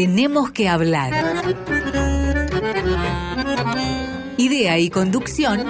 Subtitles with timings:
[0.00, 1.12] Tenemos que hablar.
[4.38, 5.66] Idea y conducción,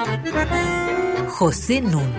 [1.31, 2.13] José Nun.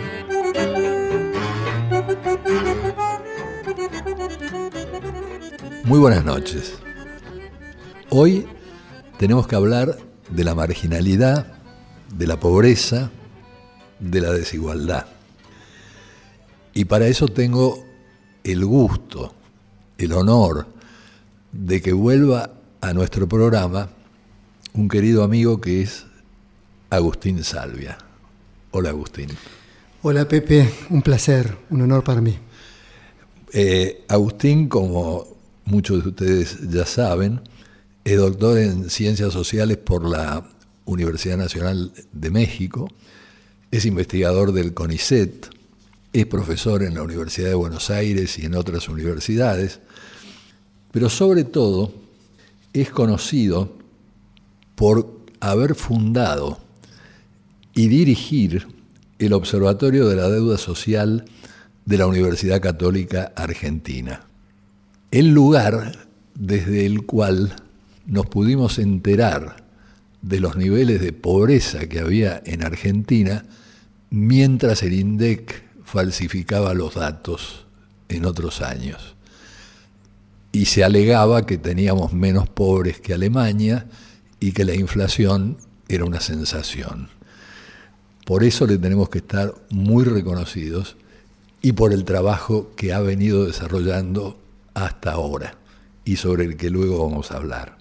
[5.86, 6.80] Muy buenas noches.
[8.10, 8.46] Hoy
[9.18, 9.98] tenemos que hablar
[10.30, 11.48] de la marginalidad,
[12.14, 13.10] de la pobreza,
[14.02, 15.06] de la desigualdad.
[16.74, 17.86] Y para eso tengo
[18.44, 19.34] el gusto,
[19.98, 20.81] el honor
[21.52, 23.90] de que vuelva a nuestro programa
[24.74, 26.06] un querido amigo que es
[26.90, 27.98] Agustín Salvia.
[28.72, 29.30] Hola Agustín.
[30.02, 32.38] Hola Pepe, un placer, un honor para mí.
[33.54, 35.28] Eh, Agustín, como
[35.66, 37.42] muchos de ustedes ya saben,
[38.04, 40.50] es doctor en Ciencias Sociales por la
[40.86, 42.90] Universidad Nacional de México,
[43.70, 45.50] es investigador del CONICET,
[46.14, 49.80] es profesor en la Universidad de Buenos Aires y en otras universidades,
[50.92, 51.94] pero sobre todo
[52.74, 53.74] es conocido
[54.76, 56.60] por haber fundado
[57.74, 58.68] y dirigir
[59.20, 61.26] el Observatorio de la Deuda Social
[61.86, 64.26] de la Universidad Católica Argentina,
[65.12, 67.56] el lugar desde el cual
[68.06, 69.64] nos pudimos enterar
[70.22, 73.46] de los niveles de pobreza que había en Argentina
[74.10, 77.66] mientras el INDEC falsificaba los datos
[78.10, 79.11] en otros años.
[80.52, 83.88] Y se alegaba que teníamos menos pobres que Alemania
[84.40, 87.10] y que la inflación era una sensación.
[88.26, 90.98] Por eso le tenemos que estar muy reconocidos
[91.62, 94.40] y por el trabajo que ha venido desarrollando
[94.74, 95.58] hasta ahora
[96.06, 97.78] y sobre el que luego vamos a hablar.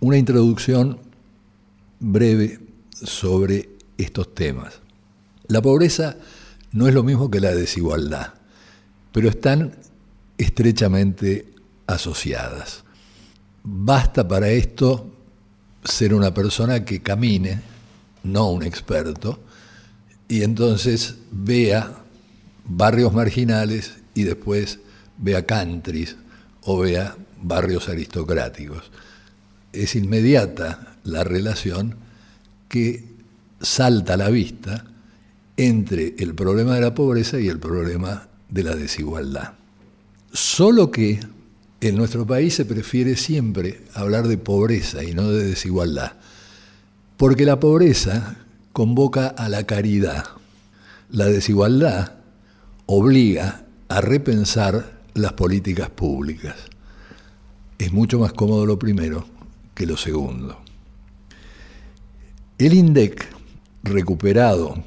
[0.00, 0.98] Una introducción
[1.98, 2.60] breve
[2.92, 4.80] sobre estos temas.
[5.46, 6.16] La pobreza
[6.72, 8.34] no es lo mismo que la desigualdad,
[9.12, 9.74] pero están
[10.40, 11.52] estrechamente
[11.86, 12.82] asociadas.
[13.62, 15.10] Basta para esto
[15.84, 17.60] ser una persona que camine,
[18.24, 19.38] no un experto,
[20.28, 21.92] y entonces vea
[22.64, 24.78] barrios marginales y después
[25.18, 26.16] vea countries
[26.62, 28.90] o vea barrios aristocráticos.
[29.74, 31.96] Es inmediata la relación
[32.68, 33.04] que
[33.60, 34.86] salta a la vista
[35.58, 39.59] entre el problema de la pobreza y el problema de la desigualdad.
[40.32, 41.20] Solo que
[41.80, 46.12] en nuestro país se prefiere siempre hablar de pobreza y no de desigualdad,
[47.16, 48.36] porque la pobreza
[48.72, 50.24] convoca a la caridad,
[51.10, 52.14] la desigualdad
[52.86, 56.56] obliga a repensar las políticas públicas.
[57.78, 59.26] Es mucho más cómodo lo primero
[59.74, 60.58] que lo segundo.
[62.58, 63.26] El INDEC,
[63.82, 64.84] recuperado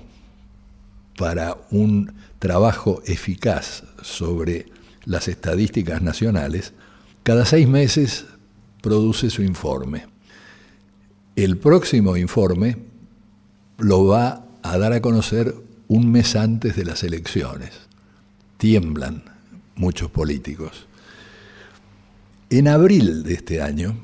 [1.18, 4.73] para un trabajo eficaz sobre
[5.06, 6.74] las estadísticas nacionales,
[7.24, 8.26] cada seis meses
[8.82, 10.08] produce su informe.
[11.36, 12.78] El próximo informe
[13.78, 15.56] lo va a dar a conocer
[15.88, 17.72] un mes antes de las elecciones.
[18.58, 19.24] Tiemblan
[19.76, 20.88] muchos políticos.
[22.50, 23.98] En abril de este año,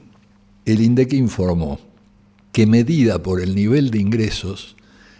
[0.66, 1.80] el INDEC informó
[2.52, 4.76] que medida por el nivel de ingresos,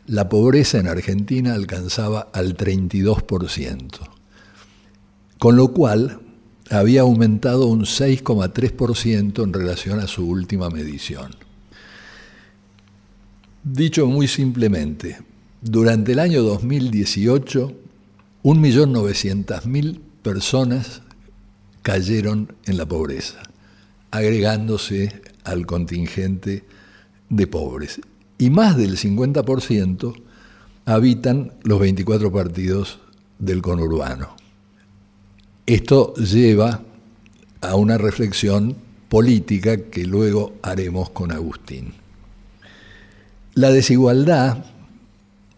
[0.08, 4.00] la pobreza en Argentina alcanzaba al 32%,
[5.40, 6.20] con lo cual
[6.70, 11.32] había aumentado un 6,3% en relación a su última medición.
[13.64, 15.18] Dicho muy simplemente,
[15.62, 17.74] durante el año 2018,
[18.44, 21.02] 1.900.000 personas
[21.82, 23.42] cayeron en la pobreza,
[24.12, 26.64] agregándose al contingente
[27.30, 28.02] de pobres
[28.38, 30.14] y más del 50%
[30.86, 33.00] habitan los 24 partidos
[33.38, 34.39] del conurbano.
[35.70, 36.82] Esto lleva
[37.62, 38.76] a una reflexión
[39.08, 41.94] política que luego haremos con Agustín.
[43.54, 44.66] La desigualdad,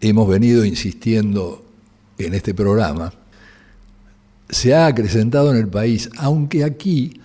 [0.01, 1.63] hemos venido insistiendo
[2.18, 3.13] en este programa,
[4.50, 7.21] se ha acrecentado en el país, aunque aquí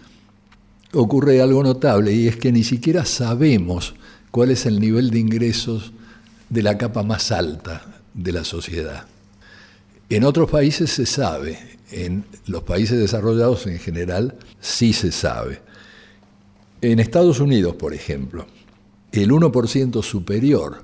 [0.92, 3.96] ocurre algo notable y es que ni siquiera sabemos
[4.30, 5.90] cuál es el nivel de ingresos
[6.48, 7.84] de la capa más alta
[8.14, 9.06] de la sociedad.
[10.08, 15.60] En otros países se sabe, en los países desarrollados en general sí se sabe.
[16.80, 18.46] En Estados Unidos, por ejemplo,
[19.12, 20.82] el 1% superior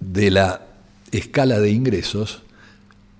[0.00, 0.66] de la
[1.12, 2.42] escala de ingresos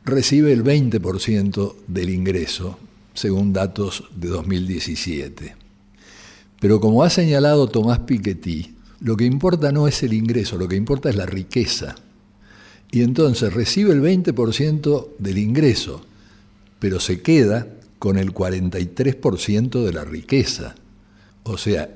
[0.05, 2.79] recibe el 20% del ingreso,
[3.15, 5.57] según datos de 2017.
[6.61, 10.77] Pero como ha señalado Tomás Piketty, lo que importa no es el ingreso, lo que
[10.77, 11.97] importa es la riqueza.
[12.91, 16.03] Y entonces recibe el 20% del ingreso,
[16.78, 17.67] pero se queda
[17.99, 20.75] con el 43% de la riqueza
[21.44, 21.90] O sea,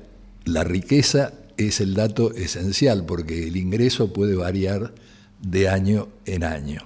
[0.45, 4.93] la riqueza es el dato esencial porque el ingreso puede variar
[5.41, 6.81] de año en año.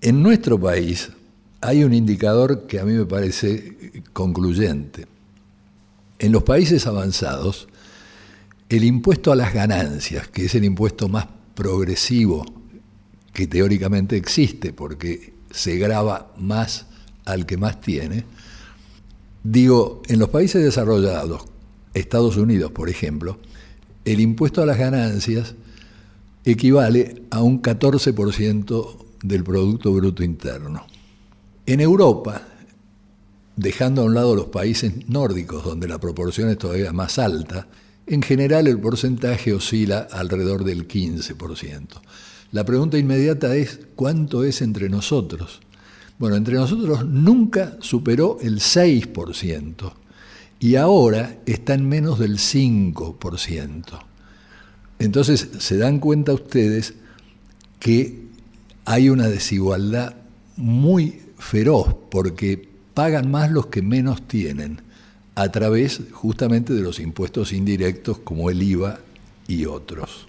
[0.00, 1.10] En nuestro país
[1.60, 5.06] hay un indicador que a mí me parece concluyente.
[6.18, 7.68] En los países avanzados,
[8.68, 12.44] el impuesto a las ganancias, que es el impuesto más progresivo
[13.32, 16.86] que teóricamente existe, porque se graba más
[17.26, 18.24] al que más tiene,
[19.42, 21.44] digo, en los países desarrollados,
[21.92, 23.38] Estados Unidos, por ejemplo,
[24.04, 25.54] el impuesto a las ganancias
[26.44, 30.86] equivale a un 14% del Producto Bruto Interno.
[31.66, 32.42] En Europa,
[33.56, 37.66] dejando a un lado los países nórdicos, donde la proporción es todavía más alta,
[38.06, 41.88] en general el porcentaje oscila alrededor del 15%.
[42.52, 45.60] La pregunta inmediata es, ¿cuánto es entre nosotros?
[46.18, 49.92] Bueno, entre nosotros nunca superó el 6%
[50.58, 53.84] y ahora está en menos del 5%.
[54.98, 56.94] Entonces se dan cuenta ustedes
[57.78, 58.26] que
[58.86, 60.14] hay una desigualdad
[60.56, 64.80] muy feroz porque pagan más los que menos tienen
[65.34, 69.00] a través justamente de los impuestos indirectos como el IVA
[69.46, 70.26] y otros.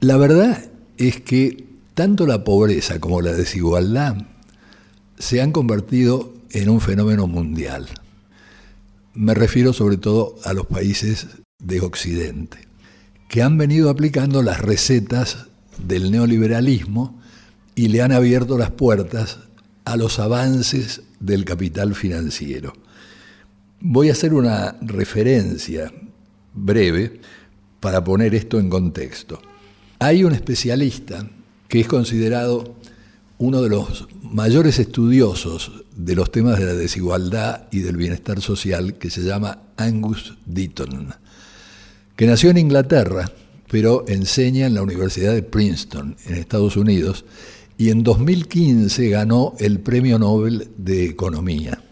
[0.00, 0.64] La verdad
[0.96, 1.64] es que
[1.94, 4.16] tanto la pobreza como la desigualdad
[5.22, 7.86] se han convertido en un fenómeno mundial.
[9.14, 11.28] Me refiero sobre todo a los países
[11.60, 12.58] de Occidente,
[13.28, 15.46] que han venido aplicando las recetas
[15.78, 17.22] del neoliberalismo
[17.76, 19.38] y le han abierto las puertas
[19.84, 22.72] a los avances del capital financiero.
[23.78, 25.92] Voy a hacer una referencia
[26.52, 27.20] breve
[27.78, 29.40] para poner esto en contexto.
[30.00, 31.28] Hay un especialista
[31.68, 32.74] que es considerado
[33.42, 38.94] uno de los mayores estudiosos de los temas de la desigualdad y del bienestar social,
[38.98, 41.12] que se llama Angus Deaton,
[42.14, 43.32] que nació en Inglaterra,
[43.68, 47.24] pero enseña en la Universidad de Princeton, en Estados Unidos,
[47.76, 51.82] y en 2015 ganó el Premio Nobel de Economía.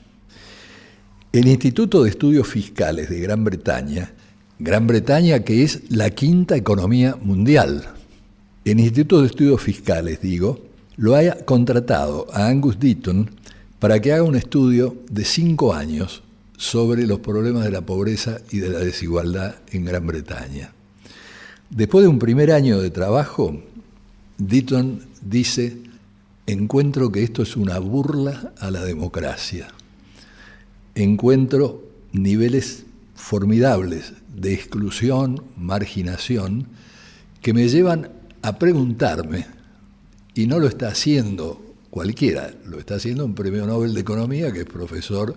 [1.32, 4.12] El Instituto de Estudios Fiscales de Gran Bretaña,
[4.60, 7.88] Gran Bretaña que es la quinta economía mundial,
[8.64, 10.69] el Instituto de Estudios Fiscales, digo,
[11.00, 13.30] lo ha contratado a Angus Deaton
[13.78, 16.22] para que haga un estudio de cinco años
[16.58, 20.72] sobre los problemas de la pobreza y de la desigualdad en Gran Bretaña.
[21.70, 23.62] Después de un primer año de trabajo,
[24.36, 25.78] Deaton dice,
[26.46, 29.68] encuentro que esto es una burla a la democracia.
[30.94, 31.82] Encuentro
[32.12, 36.66] niveles formidables de exclusión, marginación,
[37.40, 38.10] que me llevan
[38.42, 39.59] a preguntarme,
[40.34, 44.60] y no lo está haciendo cualquiera, lo está haciendo un premio Nobel de Economía que
[44.60, 45.36] es profesor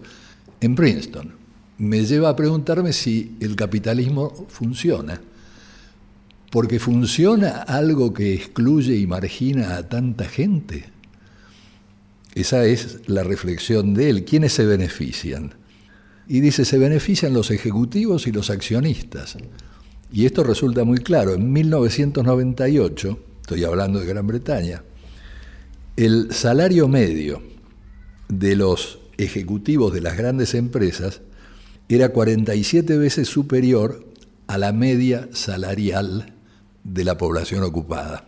[0.61, 1.33] en Princeton.
[1.77, 5.19] Me lleva a preguntarme si el capitalismo funciona.
[6.51, 10.85] Porque funciona algo que excluye y margina a tanta gente.
[12.35, 14.23] Esa es la reflexión de él.
[14.23, 15.55] ¿Quiénes se benefician?
[16.27, 19.35] Y dice, se benefician los ejecutivos y los accionistas.
[20.11, 21.33] Y esto resulta muy claro.
[21.33, 24.83] En 1998, estoy hablando de Gran Bretaña,
[25.95, 27.41] el salario medio
[28.27, 31.21] de los ejecutivos de las grandes empresas
[31.87, 34.05] era 47 veces superior
[34.47, 36.33] a la media salarial
[36.83, 38.27] de la población ocupada.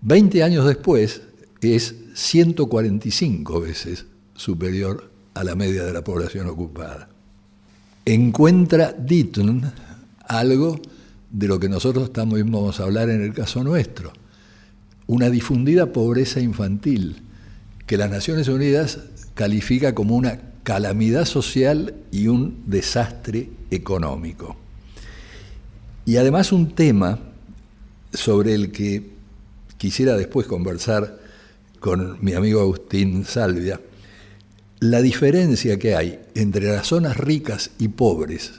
[0.00, 1.22] Veinte años después
[1.60, 7.08] es 145 veces superior a la media de la población ocupada.
[8.04, 9.72] Encuentra Deaton
[10.26, 10.80] algo
[11.30, 14.12] de lo que nosotros también vamos a hablar en el caso nuestro,
[15.06, 17.22] una difundida pobreza infantil
[17.86, 19.00] que las Naciones Unidas
[19.34, 24.56] califica como una calamidad social y un desastre económico.
[26.04, 27.18] Y además un tema
[28.12, 29.10] sobre el que
[29.78, 31.18] quisiera después conversar
[31.80, 33.80] con mi amigo Agustín Salvia,
[34.80, 38.52] la diferencia que hay entre las zonas ricas y pobres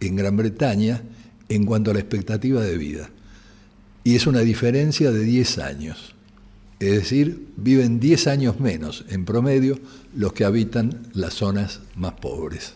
[0.00, 1.02] en Gran Bretaña
[1.48, 3.10] en cuanto a la expectativa de vida.
[4.06, 6.14] Y es una diferencia de 10 años.
[6.78, 9.80] Es decir, viven 10 años menos en promedio
[10.14, 12.74] los que habitan las zonas más pobres.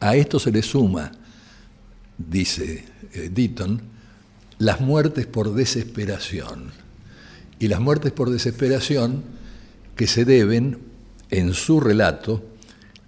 [0.00, 1.12] A esto se le suma,
[2.16, 3.50] dice eh,
[4.56, 6.70] las muertes por desesperación.
[7.58, 9.22] Y las muertes por desesperación
[9.96, 10.78] que se deben,
[11.28, 12.42] en su relato,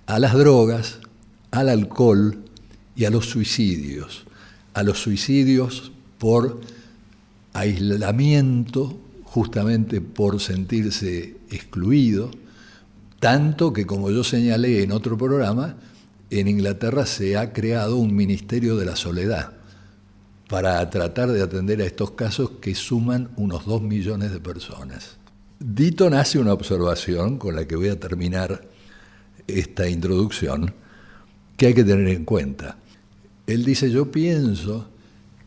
[0.04, 0.99] a las drogas,
[1.52, 2.37] al alcohol
[2.95, 4.26] y a los suicidios.
[4.75, 6.61] A los suicidios por
[7.53, 12.31] aislamiento, justamente por sentirse excluido,
[13.21, 15.77] tanto que, como yo señalé en otro programa,
[16.31, 19.53] en Inglaterra se ha creado un Ministerio de la Soledad
[20.49, 25.17] para tratar de atender a estos casos que suman unos dos millones de personas.
[25.59, 28.69] Ditton hace una observación con la que voy a terminar
[29.47, 30.75] esta introducción
[31.57, 32.77] que hay que tener en cuenta.
[33.47, 34.89] Él dice, yo pienso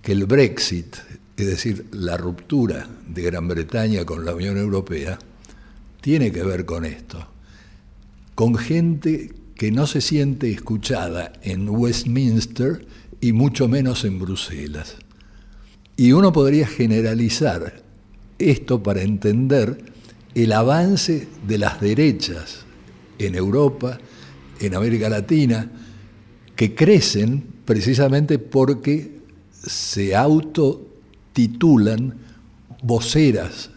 [0.01, 0.96] que el Brexit,
[1.38, 5.20] es decir, la ruptura de Gran Bretaña con la Unión Europea,
[6.01, 7.27] tiene que ver con esto,
[8.36, 12.86] con gente que no se siente escuchada en Westminster
[13.20, 14.96] y mucho menos en Bruselas.
[15.98, 17.84] Y uno podría generalizar
[18.38, 19.84] esto para entender
[20.34, 22.65] el avance de las derechas
[23.18, 24.00] en Europa,
[24.62, 25.70] en América Latina,
[26.56, 29.19] que crecen precisamente porque
[29.66, 32.18] se autotitulan
[32.84, 33.72] voceras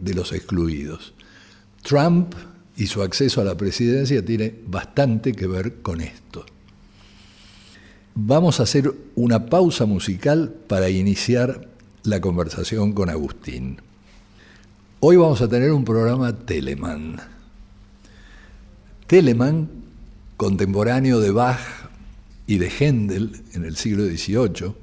[0.00, 1.14] de los excluidos.
[1.82, 2.34] Trump
[2.76, 6.44] y su acceso a la presidencia tiene bastante que ver con esto.
[8.14, 11.68] Vamos a hacer una pausa musical para iniciar
[12.02, 13.80] la conversación con Agustín.
[15.00, 17.20] Hoy vamos a tener un programa Telemann.
[19.06, 19.68] Telemann,
[20.36, 21.60] contemporáneo de Bach
[22.46, 24.74] y de Händel en el siglo XVIII,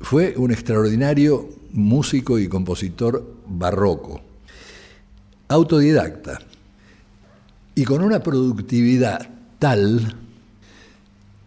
[0.00, 4.20] fue un extraordinario músico y compositor barroco,
[5.48, 6.40] autodidacta,
[7.74, 10.16] y con una productividad tal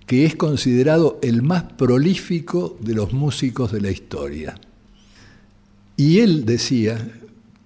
[0.05, 4.59] que es considerado el más prolífico de los músicos de la historia.
[5.97, 7.11] Y él decía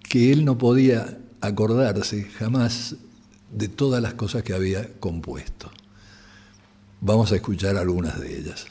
[0.02, 2.98] que él no podía acordarse jamás
[3.52, 5.72] de todas las cosas que había compuesto.
[7.00, 8.66] Vamos a escuchar algunas de ellas.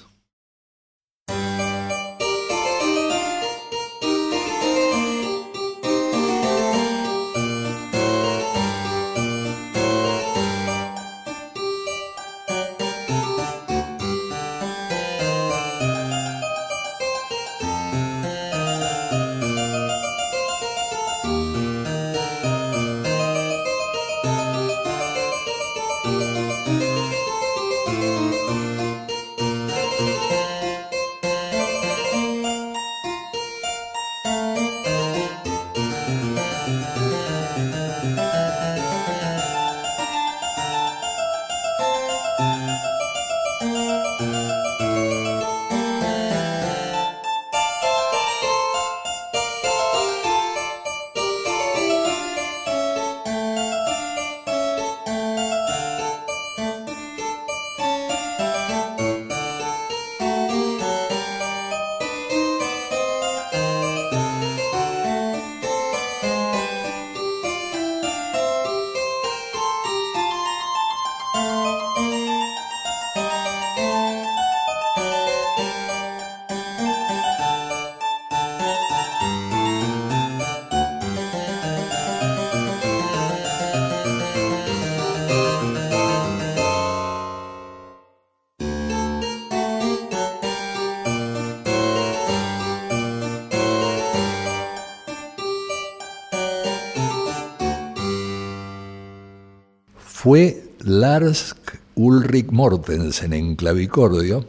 [100.22, 101.56] Fue Lars
[101.96, 104.46] Ulrich Mortensen en clavicordio,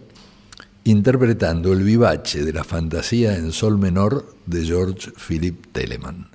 [0.83, 6.29] interpretando el vivace de la fantasía en sol menor de George Philip Telemann.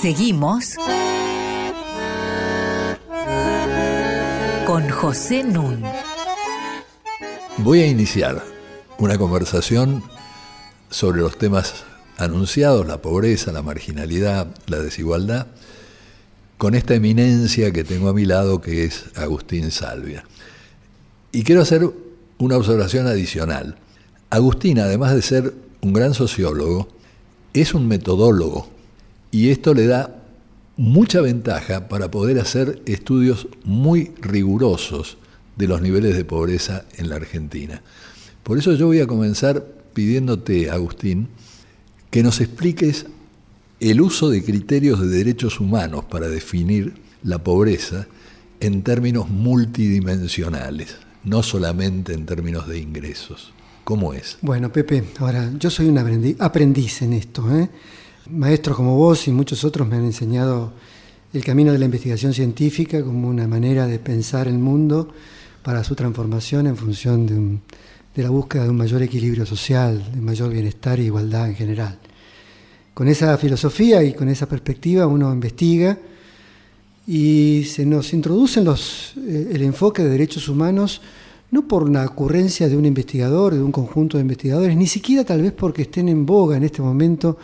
[0.00, 0.76] Seguimos
[4.64, 5.82] con José Nun.
[7.56, 8.57] Voy a iniciar
[8.98, 10.02] una conversación
[10.90, 11.84] sobre los temas
[12.16, 15.46] anunciados, la pobreza, la marginalidad, la desigualdad,
[16.58, 20.24] con esta eminencia que tengo a mi lado que es Agustín Salvia.
[21.30, 21.88] Y quiero hacer
[22.38, 23.76] una observación adicional.
[24.30, 26.88] Agustín, además de ser un gran sociólogo,
[27.54, 28.68] es un metodólogo
[29.30, 30.16] y esto le da
[30.76, 35.18] mucha ventaja para poder hacer estudios muy rigurosos
[35.56, 37.82] de los niveles de pobreza en la Argentina.
[38.48, 39.62] Por eso yo voy a comenzar
[39.92, 41.28] pidiéndote, Agustín,
[42.10, 43.04] que nos expliques
[43.78, 48.06] el uso de criterios de derechos humanos para definir la pobreza
[48.60, 53.52] en términos multidimensionales, no solamente en términos de ingresos.
[53.84, 54.38] ¿Cómo es?
[54.40, 55.98] Bueno, Pepe, ahora yo soy un
[56.38, 57.54] aprendiz en esto.
[57.54, 57.68] ¿eh?
[58.30, 60.72] Maestros como vos y muchos otros me han enseñado
[61.34, 65.12] el camino de la investigación científica como una manera de pensar el mundo
[65.62, 67.60] para su transformación en función de un
[68.18, 71.96] de la búsqueda de un mayor equilibrio social, de mayor bienestar e igualdad en general.
[72.92, 75.96] Con esa filosofía y con esa perspectiva uno investiga
[77.06, 81.00] y se nos introduce los, eh, el enfoque de derechos humanos
[81.52, 85.40] no por una ocurrencia de un investigador, de un conjunto de investigadores, ni siquiera tal
[85.40, 87.38] vez porque estén en boga en este momento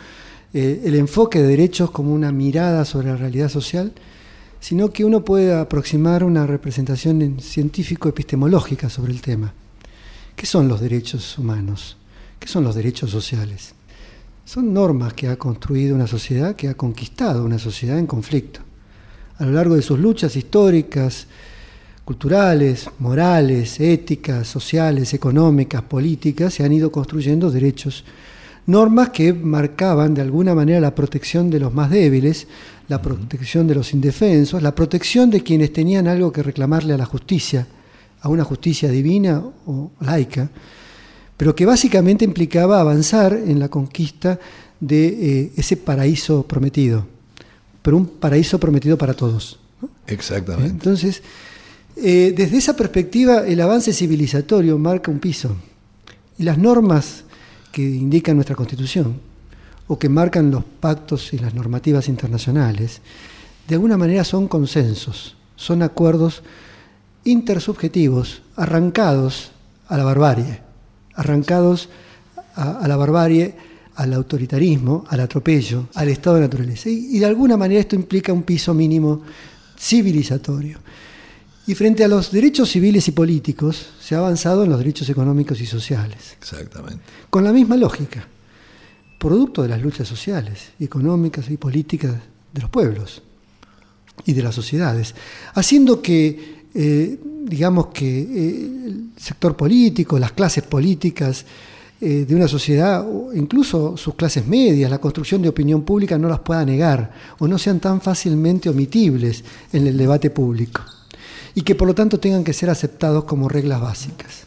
[0.53, 3.93] eh, el enfoque de derechos como una mirada sobre la realidad social,
[4.59, 9.53] sino que uno puede aproximar una representación científico-epistemológica sobre el tema.
[10.35, 11.95] ¿Qué son los derechos humanos?
[12.39, 13.73] ¿Qué son los derechos sociales?
[14.43, 18.59] Son normas que ha construido una sociedad, que ha conquistado una sociedad en conflicto.
[19.37, 21.27] A lo largo de sus luchas históricas,
[22.03, 28.03] culturales, morales, éticas, sociales, económicas, políticas, se han ido construyendo derechos,
[28.67, 32.47] normas que marcaban de alguna manera la protección de los más débiles,
[32.89, 37.05] la protección de los indefensos, la protección de quienes tenían algo que reclamarle a la
[37.05, 37.67] justicia,
[38.25, 40.49] a una justicia divina o laica,
[41.37, 44.39] pero que básicamente implicaba avanzar en la conquista
[44.79, 47.05] de eh, ese paraíso prometido,
[47.83, 49.59] pero un paraíso prometido para todos.
[50.07, 50.71] Exactamente.
[50.71, 51.21] Entonces,
[51.97, 55.55] eh, desde esa perspectiva, el avance civilizatorio marca un piso.
[56.39, 57.25] Y las normas
[57.71, 59.19] que indican nuestra Constitución,
[59.85, 63.01] o que marcan los pactos y las normativas internacionales,
[63.67, 66.41] de alguna manera son consensos, son acuerdos
[67.25, 69.51] intersubjetivos, arrancados
[69.87, 70.61] a la barbarie,
[71.15, 71.89] arrancados
[72.55, 73.55] a, la barbarie,
[73.95, 76.89] al autoritarismo, al atropello, al estado de naturaleza.
[76.89, 79.21] y de alguna manera esto implica un piso mínimo
[79.77, 80.79] civilizatorio.
[81.67, 85.59] Y frente a los derechos civiles y políticos, se ha avanzado en los derechos económicos
[85.61, 86.35] y sociales.
[86.37, 86.99] Exactamente.
[87.29, 88.27] Con la misma lógica,
[89.17, 92.13] producto de las luchas sociales, económicas y políticas
[92.53, 93.23] de los pueblos
[94.25, 95.15] y de las sociedades,
[95.55, 101.45] haciendo que, eh, digamos que eh, el sector político, las clases políticas
[102.01, 106.39] eh, de una sociedad, incluso sus clases medias, la construcción de opinión pública no las
[106.39, 110.81] pueda negar o no sean tan fácilmente omitibles en el debate público
[111.53, 114.43] y que por lo tanto tengan que ser aceptados como reglas básicas.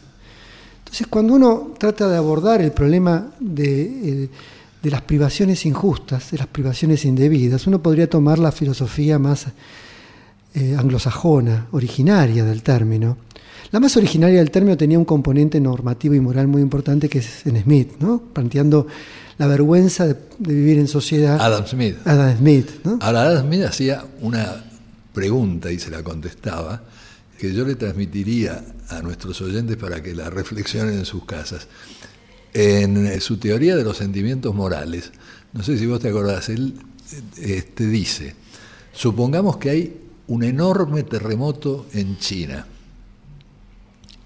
[0.77, 4.29] Entonces, cuando uno trata de abordar el problema de,
[4.83, 9.47] las privaciones injustas, de las privaciones indebidas, uno podría tomar la filosofía más
[10.53, 13.17] eh, anglosajona, originaria del término.
[13.71, 17.45] La más originaria del término tenía un componente normativo y moral muy importante que es
[17.45, 18.21] en Smith, ¿no?
[18.33, 18.87] planteando
[19.37, 21.39] la vergüenza de, vivir en sociedad.
[21.39, 21.97] Adam Smith.
[22.05, 22.69] Adam Smith.
[22.83, 22.97] ¿no?
[23.01, 24.63] Ahora, Adam Smith hacía una
[25.13, 26.81] pregunta y se la contestaba,
[27.37, 31.67] que yo le transmitiría a nuestros oyentes para que la reflexionen en sus casas.
[32.53, 35.11] En su teoría de los sentimientos morales,
[35.53, 36.73] no sé si vos te acordás, él
[37.37, 38.35] este, dice,
[38.93, 39.97] supongamos que hay
[40.29, 42.65] un enorme terremoto en China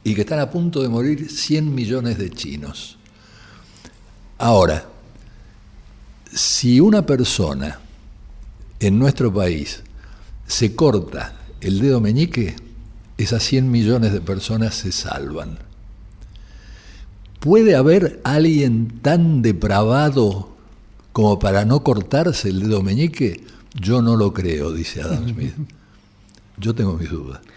[0.04, 2.98] y que están a punto de morir 100 millones de chinos.
[4.38, 4.86] Ahora,
[6.32, 7.80] si una persona
[8.82, 9.82] en nuestro país
[10.46, 12.58] se corta el dedo meñique,
[13.18, 15.58] esas 100 millones de personas se salvan.
[17.39, 20.50] ¿Puede haber alguien tan depravado
[21.13, 23.46] como para no cortarse el dedo meñique?
[23.74, 25.54] Yo no lo creo, dice Adam Smith.
[26.58, 27.39] Yo tengo mis dudas.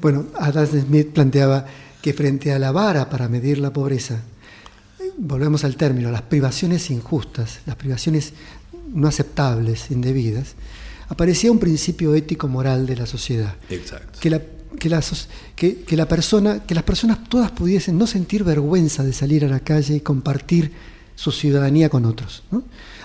[0.00, 1.66] Bueno, Adam Smith planteaba
[2.02, 4.20] que frente a la vara para medir la pobreza,
[5.16, 8.32] volvemos al término, las privaciones injustas, las privaciones
[8.92, 10.54] no aceptables, indebidas,
[11.08, 13.54] aparecía un principio ético moral de la sociedad.
[13.70, 14.18] Exacto.
[14.20, 14.40] Que la,
[15.56, 19.48] que, que, la persona, que las personas todas pudiesen no sentir vergüenza de salir a
[19.48, 20.72] la calle y compartir
[21.14, 22.42] su ciudadanía con otros.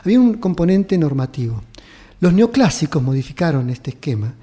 [0.04, 1.64] Había un componente normativo.
[2.20, 4.34] Los neoclásicos modificaron este esquema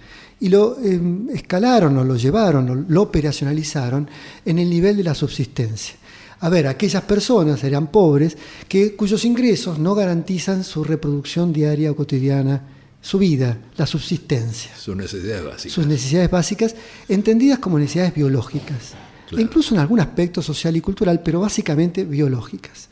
[0.40, 4.08] y lo em, escalaron o lo llevaron o lo operacionalizaron
[4.44, 5.94] en el nivel de la subsistencia.
[6.40, 8.36] A ver, aquellas personas eran pobres
[8.68, 12.62] que, cuyos ingresos no garantizan su reproducción diaria o cotidiana
[13.00, 14.76] su vida, la subsistencia.
[14.76, 15.72] Sus necesidades básicas.
[15.72, 16.74] Sus necesidades básicas,
[17.08, 18.94] entendidas como necesidades biológicas,
[19.30, 22.88] e incluso en algún aspecto social y cultural, pero básicamente biológicas.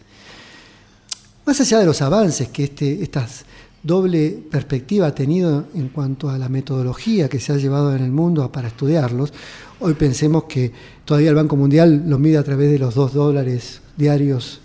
[1.44, 3.29] Más allá de los avances que este, esta
[3.85, 8.11] doble perspectiva ha tenido en cuanto a la metodología que se ha llevado en el
[8.11, 9.33] mundo para estudiarlos,
[9.79, 10.73] hoy pensemos que
[11.05, 14.61] todavía el Banco Mundial lo mide a través de los dos dólares diarios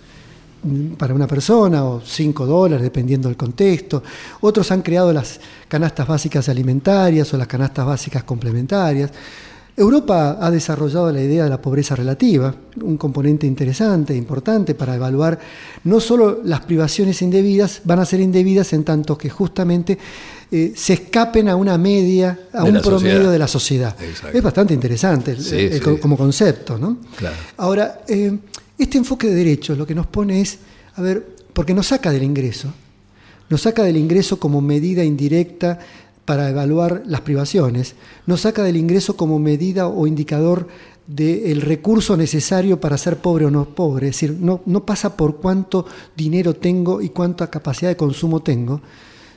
[0.98, 4.04] para una persona o 5 dólares, dependiendo del contexto.
[4.42, 9.12] Otros han creado las canastas básicas alimentarias o las canastas básicas complementarias.
[9.80, 15.40] Europa ha desarrollado la idea de la pobreza relativa, un componente interesante, importante para evaluar
[15.86, 19.98] no solo las privaciones indebidas, van a ser indebidas en tanto que justamente
[20.52, 23.96] eh, se escapen a una media, a un promedio de la sociedad.
[24.34, 25.38] Es bastante interesante
[26.02, 26.78] como concepto.
[26.78, 26.98] ¿no?
[27.56, 28.38] Ahora, eh,
[28.78, 30.58] este enfoque de derechos lo que nos pone es,
[30.96, 32.74] a ver, porque nos saca del ingreso,
[33.50, 35.80] nos saca del ingreso como medida indirecta
[36.30, 37.96] para evaluar las privaciones,
[38.28, 40.68] nos saca del ingreso como medida o indicador
[41.08, 45.38] del recurso necesario para ser pobre o no pobre, es decir, no, no pasa por
[45.38, 48.80] cuánto dinero tengo y cuánta capacidad de consumo tengo,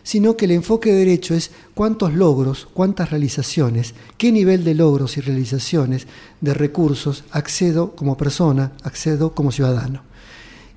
[0.02, 5.16] sino que el enfoque de derecho es cuántos logros, cuántas realizaciones, qué nivel de logros
[5.16, 6.06] y realizaciones
[6.42, 10.02] de recursos accedo como persona, accedo como ciudadano.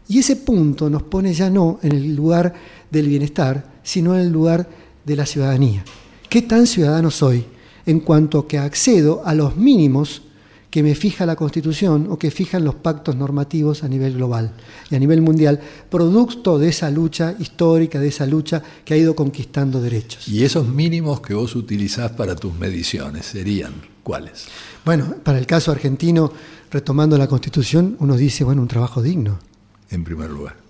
[0.08, 2.54] Y ese punto nos pone ya no en el lugar
[2.90, 4.70] del bienestar, sino en el lugar
[5.04, 5.84] de la ciudadanía.
[6.30, 7.46] ¿Qué tan ciudadano soy
[7.86, 10.22] en cuanto que accedo a los mínimos
[10.76, 14.52] que me fija la Constitución o que fijan los pactos normativos a nivel global
[14.90, 19.16] y a nivel mundial, producto de esa lucha histórica, de esa lucha que ha ido
[19.16, 20.28] conquistando derechos.
[20.28, 24.48] ¿Y esos mínimos que vos utilizás para tus mediciones serían cuáles?
[24.84, 26.34] Bueno, para el caso argentino,
[26.70, 29.40] retomando la Constitución, uno dice, bueno, un trabajo digno.
[29.90, 30.65] En primer lugar.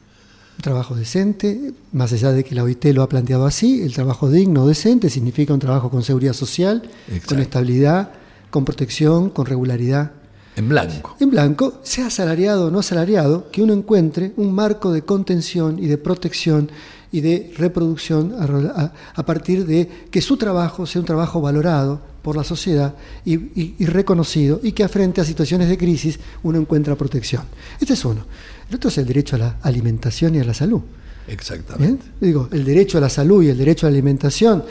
[0.65, 4.65] Trabajo decente, más allá de que la OIT lo ha planteado así, el trabajo digno,
[4.65, 6.81] decente, significa un trabajo con seguridad social,
[7.27, 8.13] con estabilidad,
[8.49, 10.13] con protección, con regularidad.
[10.55, 11.17] En blanco.
[11.19, 15.85] En blanco, sea asalariado o no asalariado, que uno encuentre un marco de contención y
[15.85, 16.71] de protección
[17.11, 22.43] y de reproducción a, partir de que su trabajo sea un trabajo valorado por la
[22.43, 27.43] sociedad y, reconocido y que frente a situaciones de crisis uno encuentra protección.
[27.79, 28.25] Este es uno.
[28.69, 30.81] El otro es el derecho a la alimentación y a la salud.
[31.27, 32.05] Exactamente.
[32.19, 34.63] Digo, el derecho a la salud y el derecho a la alimentación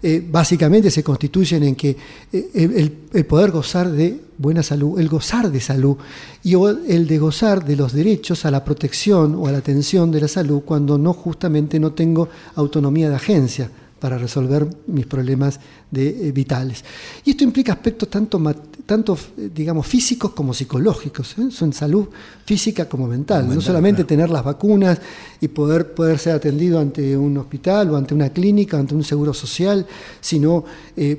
[0.00, 1.96] eh, básicamente se constituyen en que
[2.32, 5.96] eh, el, poder gozar de buena salud, el gozar de salud
[6.44, 10.20] y el de gozar de los derechos a la protección o a la atención de
[10.20, 15.58] la salud cuando no justamente no tengo autonomía de agencia para resolver mis problemas
[15.90, 16.84] de, eh, vitales.
[17.24, 18.40] Y esto implica aspectos tanto,
[18.86, 21.50] tanto eh, digamos, físicos como psicológicos, ¿eh?
[21.50, 22.08] son salud
[22.44, 25.00] física como mental, no solamente tener las vacunas
[25.40, 29.34] y poder, poder ser atendido ante un hospital o ante una clínica, ante un seguro
[29.34, 29.86] social,
[30.20, 30.64] sino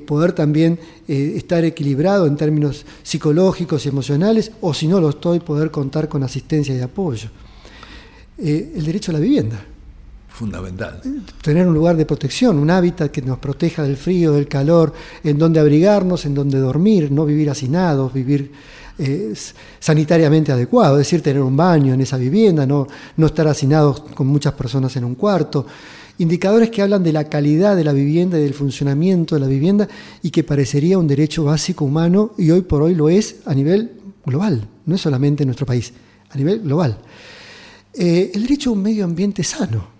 [0.06, 5.70] poder también estar equilibrado en términos psicológicos y emocionales, o si no lo estoy, poder
[5.70, 7.28] contar con asistencia y apoyo.
[8.38, 9.64] el derecho a la vivienda
[10.30, 11.02] fundamental.
[11.42, 15.38] Tener un lugar de protección, un hábitat que nos proteja del frío, del calor, en
[15.38, 18.50] donde abrigarnos, en donde dormir, no vivir hacinados, vivir
[18.98, 19.34] eh,
[19.78, 24.26] sanitariamente adecuado, es decir, tener un baño en esa vivienda, no, no estar hacinados con
[24.26, 25.66] muchas personas en un cuarto.
[26.18, 29.88] Indicadores que hablan de la calidad de la vivienda y del funcionamiento de la vivienda
[30.22, 33.92] y que parecería un derecho básico humano y hoy por hoy lo es a nivel
[34.24, 35.94] global, no es solamente en nuestro país,
[36.28, 36.98] a nivel global.
[37.94, 39.99] Eh, el derecho a un medio ambiente sano,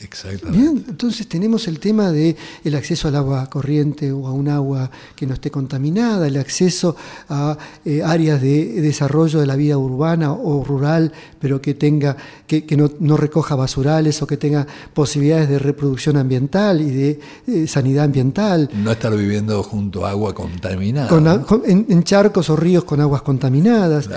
[0.00, 0.90] Exactamente.
[0.90, 5.26] entonces tenemos el tema del el acceso al agua corriente o a un agua que
[5.26, 6.96] no esté contaminada, el acceso
[7.28, 12.64] a eh, áreas de desarrollo de la vida urbana o rural, pero que tenga, que,
[12.76, 18.70] no, recoja basurales o que tenga posibilidades de reproducción ambiental y de eh, sanidad ambiental.
[18.74, 21.44] No estar viviendo junto a agua contaminada.
[21.66, 24.08] en, charcos o ríos con aguas contaminadas.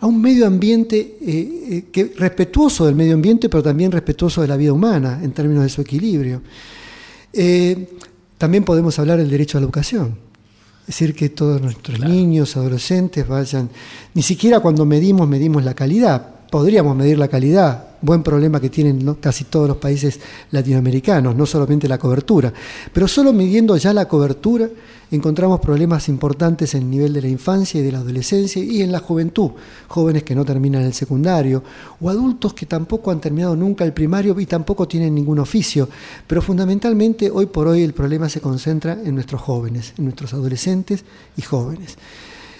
[0.00, 4.56] a un medio ambiente eh, que, respetuoso del medio ambiente, pero también respetuoso de la
[4.56, 6.42] vida humana en términos de su equilibrio.
[7.32, 7.88] Eh,
[8.38, 10.16] también podemos hablar del derecho a la educación.
[10.82, 13.70] Es decir, que todos nuestros niños, adolescentes vayan,
[14.12, 16.33] ni siquiera cuando medimos, medimos la calidad.
[16.54, 20.20] Podríamos medir la calidad, buen problema que tienen casi todos los países
[20.52, 22.52] latinoamericanos, no solamente la cobertura.
[22.92, 24.68] Pero solo midiendo ya la cobertura
[25.10, 28.92] encontramos problemas importantes en el nivel de la infancia y de la adolescencia y en
[28.92, 29.50] la juventud,
[29.88, 31.60] jóvenes que no terminan el secundario
[32.00, 35.88] o adultos que tampoco han terminado nunca el primario y tampoco tienen ningún oficio.
[36.24, 41.04] Pero fundamentalmente hoy por hoy el problema se concentra en nuestros jóvenes, en nuestros adolescentes
[41.36, 41.96] y jóvenes.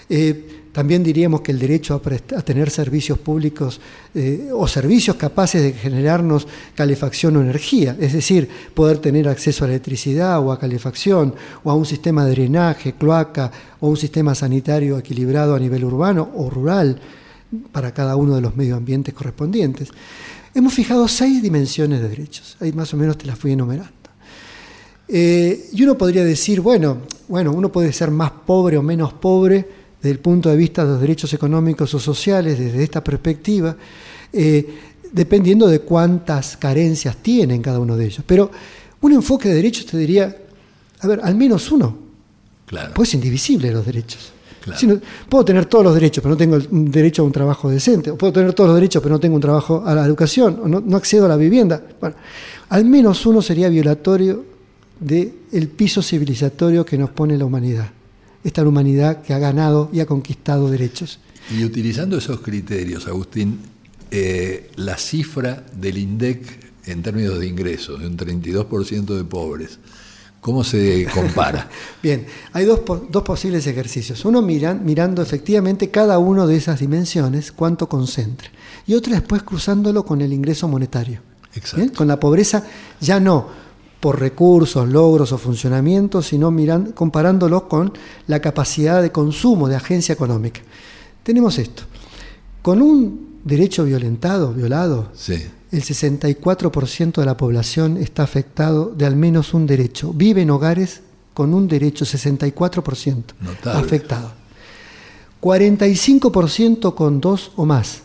[0.09, 3.79] Eh, también diríamos que el derecho a, tener servicios públicos
[4.13, 9.69] eh, o servicios capaces de generarnos calefacción o energía, es decir, poder tener acceso a
[9.69, 11.33] electricidad o a calefacción
[11.63, 16.29] o a un sistema de drenaje, cloaca o un sistema sanitario equilibrado a nivel urbano
[16.35, 16.99] o rural
[17.71, 19.87] para cada uno de los medio ambientes correspondientes.
[20.53, 23.93] Hemos fijado seis dimensiones de derechos, ahí más o menos te las fui enumerando.
[25.07, 26.97] Eh, y uno podría decir, bueno,
[27.29, 30.91] bueno, uno puede ser más pobre o menos pobre, desde el punto de vista de
[30.91, 33.75] los derechos económicos o sociales, desde esta perspectiva,
[34.31, 34.63] eh,
[35.11, 38.23] dependiendo de cuántas carencias tienen cada uno de ellos.
[38.23, 38.51] Pero
[39.01, 40.37] un enfoque de derechos te diría,
[40.99, 41.97] a ver, al menos uno.
[42.67, 42.91] Claro.
[42.93, 44.31] Pues es indivisible los derechos.
[45.27, 48.11] puedo tener todos los derechos, pero no tengo el derecho a un trabajo decente.
[48.11, 50.59] O puedo tener todos los derechos, pero no tengo un trabajo a la educación.
[50.61, 51.81] O no, accedo a la vivienda.
[51.99, 52.15] Bueno,
[52.69, 54.45] al menos uno sería violatorio
[54.99, 57.89] del piso civilizatorio que nos pone la humanidad
[58.45, 61.19] esta humanidad que ha ganado y ha conquistado derechos.
[61.51, 63.59] Y utilizando esos criterios, Agustín,
[64.11, 69.79] eh, la cifra del INDEC en términos de ingresos, de un 32% de pobres.
[70.41, 71.67] ¿Cómo se compara?
[72.03, 74.23] Bien, hay dos, dos posibles ejercicios.
[74.25, 78.49] Uno miran, mirando efectivamente cada uno de esas dimensiones, cuánto concentra.
[78.85, 81.19] Y otro después cruzándolo con el ingreso monetario.
[81.55, 81.93] Exacto.
[81.95, 82.63] Con la pobreza
[83.01, 83.64] ya no
[84.05, 87.91] por recursos, logros o funcionamiento, sino mirando, comparándolo con
[88.27, 90.61] la capacidad de consumo de agencia económica.
[91.23, 91.81] Tenemos esto.
[92.61, 95.43] Con un derecho violentado, violado, Sí.
[95.71, 100.13] el 64% de la población está afectado de al menos un derecho.
[100.13, 101.01] Vive en hogares
[101.33, 103.79] con un derecho, 64% Notable.
[103.81, 104.33] afectado.
[105.41, 108.03] 45% con dos o más.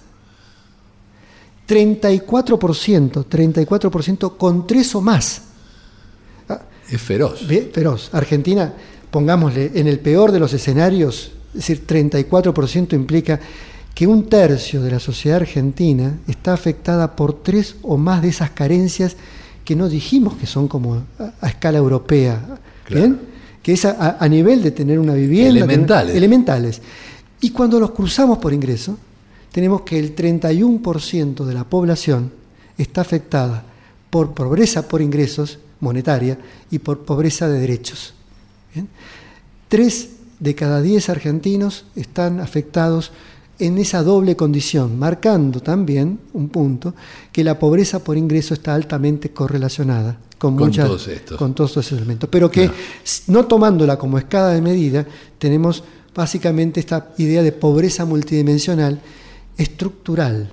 [1.68, 5.42] 34%, 34% con tres o más.
[6.90, 7.46] Es feroz.
[7.72, 8.10] Feroz.
[8.12, 8.72] Argentina,
[9.10, 13.38] pongámosle, en el peor de los escenarios, es decir, 34% implica
[13.94, 18.50] que un tercio de la sociedad argentina está afectada por tres o más de esas
[18.50, 19.16] carencias
[19.64, 22.58] que no dijimos que son como a, a escala europea.
[22.84, 23.02] Claro.
[23.02, 23.20] ¿Bien?
[23.62, 25.52] Que es a, nivel de tener una vivienda.
[25.60, 26.16] tener- Elementales.
[26.16, 26.82] elementales.
[27.42, 28.96] Y cuando los cruzamos por ingreso,
[29.52, 32.32] tenemos que el 31% de la población
[32.78, 33.64] está afectada
[34.08, 36.38] por pobreza por ingresos monetaria
[36.70, 38.14] y por pobreza de derechos.
[38.74, 38.88] ¿Bien?
[39.68, 43.12] Tres de cada diez argentinos están afectados
[43.58, 46.94] en esa doble condición, marcando también un punto
[47.30, 51.36] que la pobreza por ingreso está altamente correlacionada con, Con muchas, todos estos.
[51.36, 52.70] con todos estos elementos, pero que
[53.26, 55.06] no tomándola como escala de medida,
[55.38, 58.98] tenemos básicamente esta idea de pobreza multidimensional
[59.58, 60.50] estructural,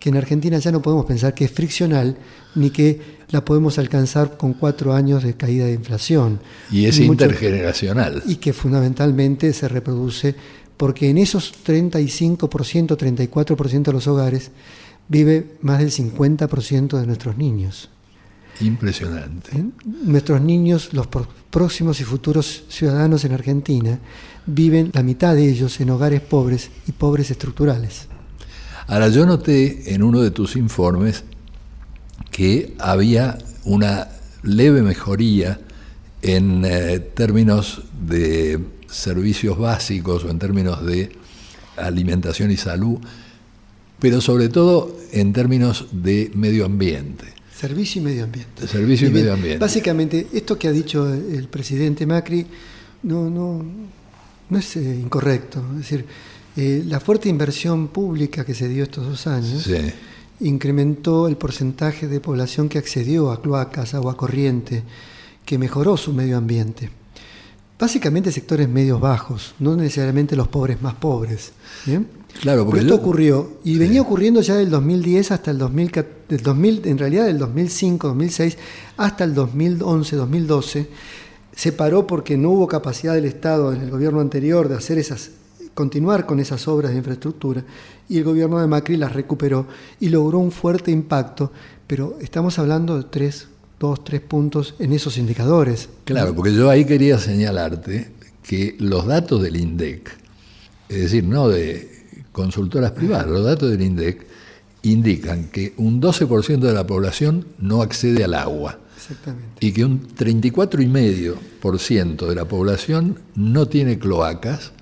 [0.00, 2.16] que en Argentina ya no podemos pensar que es friccional,
[2.56, 6.38] ni que la podemos alcanzar con cuatro años de caída de inflación.
[6.70, 8.22] Y es mucho- intergeneracional.
[8.26, 10.34] y que fundamentalmente se reproduce
[10.76, 14.50] porque en esos 35%, 34% de los hogares
[15.08, 17.88] vive más del 50% de nuestros niños.
[18.60, 19.56] Impresionante.
[19.56, 19.64] ¿eh?
[20.04, 21.08] Nuestros niños, los
[21.50, 23.98] próximos y futuros ciudadanos en Argentina,
[24.46, 28.06] viven la mitad de ellos en hogares pobres y pobres estructurales.
[28.86, 31.24] Ahora, yo noté en uno de tus informes
[32.32, 34.08] que había una
[34.42, 35.60] leve mejoría
[36.22, 38.58] en eh, términos de
[38.90, 41.12] servicios básicos o en términos de
[41.76, 42.98] alimentación y salud,
[44.00, 47.26] pero sobre todo en términos de medio ambiente.
[47.54, 48.66] Servicio y medio ambiente.
[48.66, 49.58] Servicio y medio ambiente.
[49.58, 52.44] Básicamente, esto que ha dicho el presidente Macri
[53.04, 53.64] no, no,
[54.48, 55.64] no es eh, incorrecto.
[55.72, 56.04] Es decir,
[56.56, 59.92] eh, la fuerte inversión pública que se dio estos dos años Sí.
[60.42, 64.82] Incrementó el porcentaje de población que accedió a cloacas, agua corriente,
[65.44, 66.90] que mejoró su medio ambiente.
[67.78, 71.52] Básicamente sectores medios bajos, no necesariamente los pobres más pobres.
[71.84, 72.06] ¿bien?
[72.40, 75.90] Claro, porque Pero esto ocurrió y venía ocurriendo ya del 2010 hasta el 2000,
[76.28, 78.58] del 2000, en realidad del 2005, 2006
[78.96, 80.88] hasta el 2011, 2012.
[81.54, 85.30] Se paró porque no hubo capacidad del Estado en el gobierno anterior de hacer esas
[85.74, 87.64] continuar con esas obras de infraestructura
[88.08, 89.66] y el gobierno de Macri las recuperó
[90.00, 91.52] y logró un fuerte impacto,
[91.86, 93.48] pero estamos hablando de tres,
[93.80, 95.88] dos, tres puntos en esos indicadores.
[96.04, 100.10] Claro, porque yo ahí quería señalarte que los datos del INDEC,
[100.88, 101.90] es decir, no de
[102.32, 104.26] consultoras privadas, los datos del INDEC
[104.82, 109.48] indican que un 12% de la población no accede al agua Exactamente.
[109.60, 114.72] y que un 34,5% de la población no tiene cloacas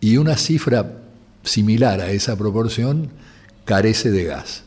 [0.00, 0.98] y una cifra
[1.42, 3.08] similar a esa proporción
[3.64, 4.62] carece de gas.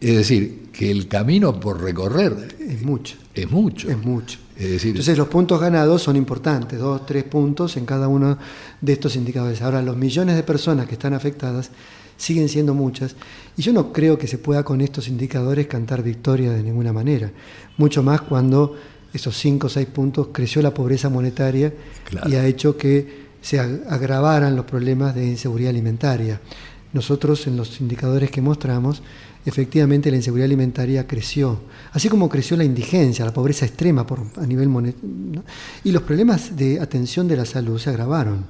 [0.00, 3.16] Es decir, que el camino por recorrer Es mucho.
[3.34, 3.90] es mucho.
[3.90, 4.38] Es mucho.
[4.56, 8.38] Es decir, Entonces los puntos ganados son importantes, dos, tres puntos en cada uno
[8.80, 9.60] de estos indicadores.
[9.62, 11.70] Ahora, los millones de personas que están afectadas
[12.16, 13.14] siguen siendo muchas
[13.56, 17.30] y yo no creo que se pueda con estos indicadores cantar victoria de ninguna manera.
[17.76, 18.74] Mucho más cuando
[19.12, 21.72] esos cinco o seis puntos creció la pobreza monetaria
[22.04, 22.28] Claro.
[22.28, 26.40] y ha hecho que se ag- agravaran los problemas de inseguridad alimentaria.
[26.92, 29.02] Nosotros en los indicadores que mostramos,
[29.44, 31.60] efectivamente la inseguridad alimentaria creció,
[31.92, 35.42] así como creció la indigencia, la pobreza extrema a nivel monetario,
[35.84, 38.46] y los problemas de atención de la salud se agravaron.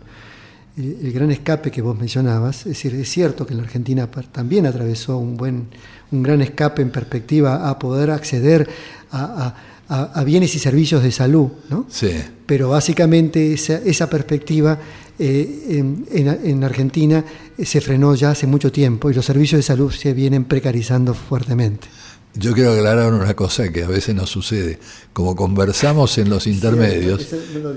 [0.77, 5.19] El gran escape que vos mencionabas, es decir, es cierto que la Argentina también atravesó
[5.19, 5.67] un buen,
[6.13, 8.69] un gran escape en perspectiva a poder acceder
[9.11, 9.55] a-
[9.89, 11.87] a- a bienes y servicios de salud, ¿no?
[11.91, 12.11] sí.
[12.47, 14.79] pero básicamente esa, esa perspectiva
[15.19, 17.25] eh, en, en- en Argentina
[17.63, 21.89] se frenó ya hace mucho tiempo y los servicios de salud se vienen precarizando fuertemente.
[22.35, 24.79] Yo quiero aclarar una cosa que a veces nos sucede.
[25.13, 27.27] Como conversamos en los intermedios,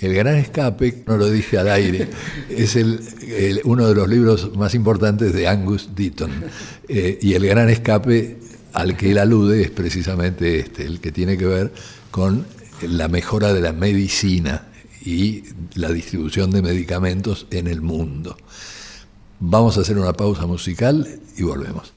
[0.02, 2.10] El Gran Escape, no lo dije al aire,
[2.50, 3.00] es el,
[3.64, 6.30] uno de los libros más importantes de Angus Deaton.
[6.88, 8.38] Eh, y El Gran Escape
[8.74, 11.72] al que él alude es precisamente este, el que tiene que ver
[12.12, 12.46] con
[12.82, 14.68] la mejora de la medicina
[15.04, 15.44] y
[15.74, 18.38] la distribución de medicamentos en el mundo.
[19.40, 21.94] Vamos a hacer una pausa musical y volvemos.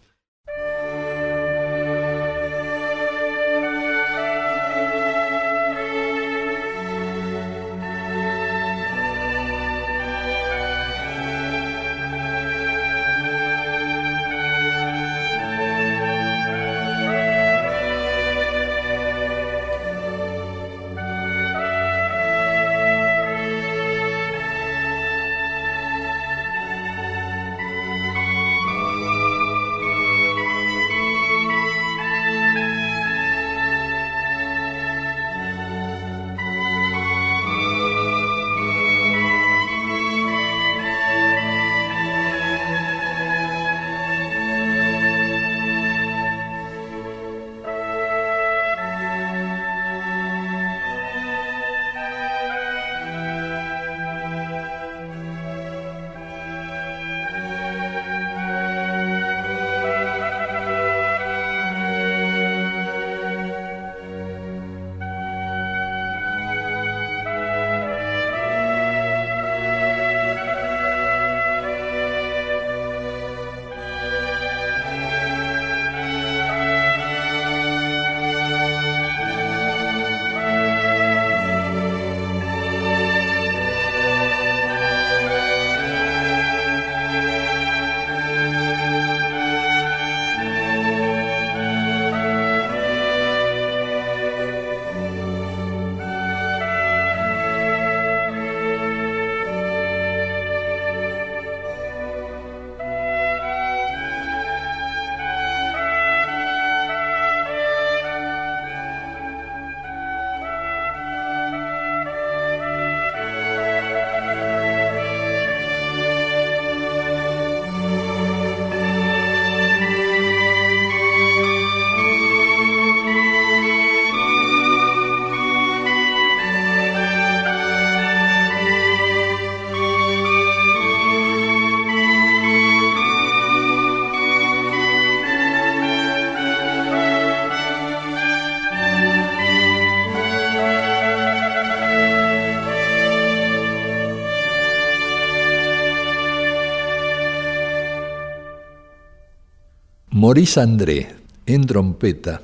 [150.27, 152.41] Maurice André, en trompeta,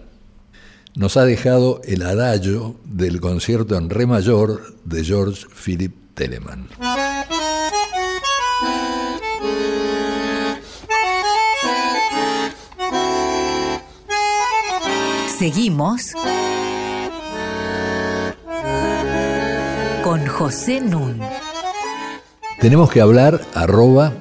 [0.97, 6.69] nos ha dejado el adagio del concierto en re mayor de George Philip Telemann.
[15.39, 16.13] Seguimos
[20.05, 21.19] con José Nun.
[22.61, 24.13] Tenemos que hablar arroba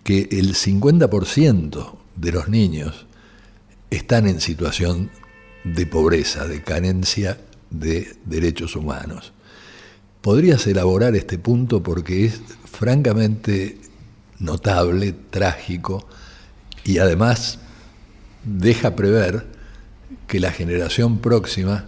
[0.03, 3.05] que el 50% de los niños
[3.89, 5.09] están en situación
[5.63, 9.31] de pobreza, de carencia de derechos humanos.
[10.21, 13.77] ¿Podrías elaborar este punto porque es francamente
[14.39, 16.07] notable, trágico
[16.83, 17.59] y además
[18.43, 19.45] deja prever
[20.27, 21.85] que la generación próxima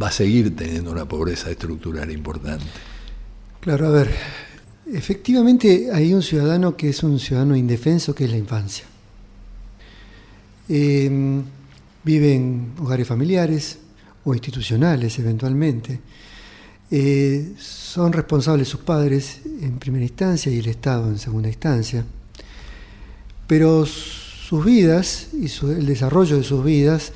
[0.00, 2.64] va a seguir teniendo una pobreza estructural importante.
[3.60, 4.10] Claro, a ver,
[4.92, 8.86] efectivamente hay un ciudadano que es un ciudadano indefenso, que es la infancia.
[10.68, 11.42] Em,
[12.04, 13.78] vive en hogares familiares
[14.24, 16.00] o institucionales eventualmente.
[16.90, 22.04] Eh, son responsables sus padres en primera instancia y el Estado en segunda instancia.
[23.46, 27.12] Pero sus vidas y el desarrollo de sus vidas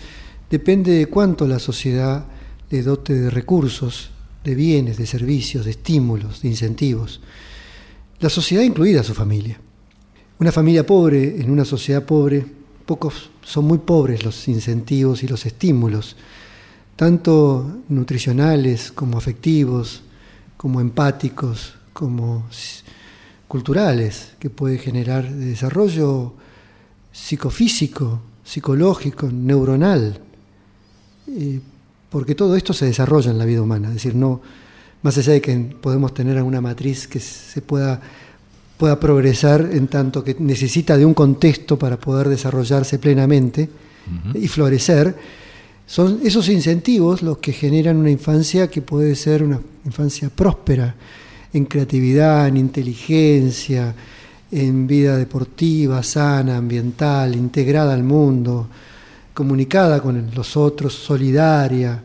[0.51, 2.27] depende de cuánto la sociedad
[2.75, 4.11] le dote de recursos
[4.43, 7.21] de bienes, de servicios, de estímulos, de incentivos.
[8.19, 9.61] La sociedad incluida su familia.
[10.41, 12.45] Una familia pobre en una sociedad pobre,
[12.85, 16.17] pocos son muy pobres los incentivos y los estímulos,
[16.97, 20.03] tanto nutricionales como afectivos,
[20.57, 22.49] como empáticos, como
[23.47, 26.35] culturales, que puede generar desarrollo
[27.13, 30.19] psicofísico, psicológico, neuronal,
[32.15, 34.41] porque todo esto se desarrolla en la vida humana, es decir, no,
[35.03, 38.01] más allá de que podemos tener alguna matriz que se pueda,
[38.77, 43.69] pueda progresar en tanto que necesita de un contexto para poder desarrollarse plenamente
[44.33, 45.17] y florecer,
[45.89, 50.95] son esos incentivos los que generan una infancia que puede ser una infancia próspera
[51.53, 53.93] en creatividad, en inteligencia,
[54.53, 58.69] en vida deportiva, sana, ambiental, integrada al mundo,
[59.35, 62.01] comunicada con los otros, solidaria,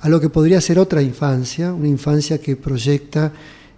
[0.00, 3.32] a lo que podría ser otra infancia, una infancia que proyecta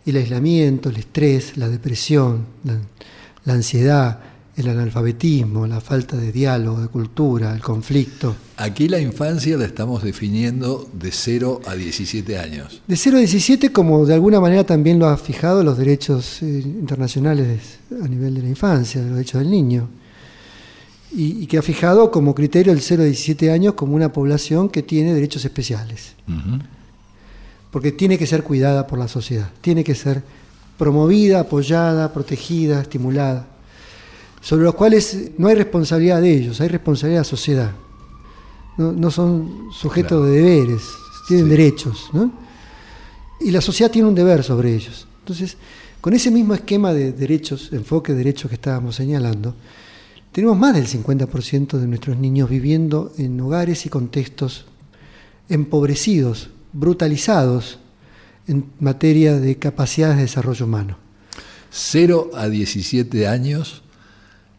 [0.07, 2.45] el aislamiento, el estrés, la depresión,
[3.45, 4.21] la, ansiedad,
[4.57, 8.37] el analfabetismo, la falta de diálogo, de cultura, el conflicto.
[8.59, 12.83] Aquí la infancia la estamos definiendo de 0 a 17 años.
[12.87, 16.47] De 0 a 17, como de alguna manera también lo ha fijado los derechos eh,
[16.47, 19.89] internacionales a nivel de la infancia, de los derechos del niño
[21.17, 24.83] y, que ha fijado como criterio el 0 a 17 años como una población que
[24.83, 26.15] tiene derechos especiales.
[27.71, 30.23] Porque tiene que ser cuidada por la sociedad, tiene que ser
[30.77, 33.47] promovida, apoyada, protegida, estimulada,
[34.41, 37.73] sobre los cuales no hay responsabilidad de ellos, hay responsabilidad de la sociedad.
[38.77, 40.83] No, son sujetos de deberes,
[41.29, 42.11] tienen derechos.
[43.41, 45.07] Y la sociedad tiene un deber sobre ellos.
[45.21, 45.57] Entonces,
[46.01, 49.55] con ese mismo esquema de derechos, enfoque de derechos que estábamos señalando,
[50.35, 54.65] tenemos más del 50% de nuestros niños viviendo en hogares y contextos
[55.49, 57.79] empobrecidos, brutalizados
[58.49, 60.99] en materia de capacidades de desarrollo humano.
[61.71, 63.83] 0 a 17 años,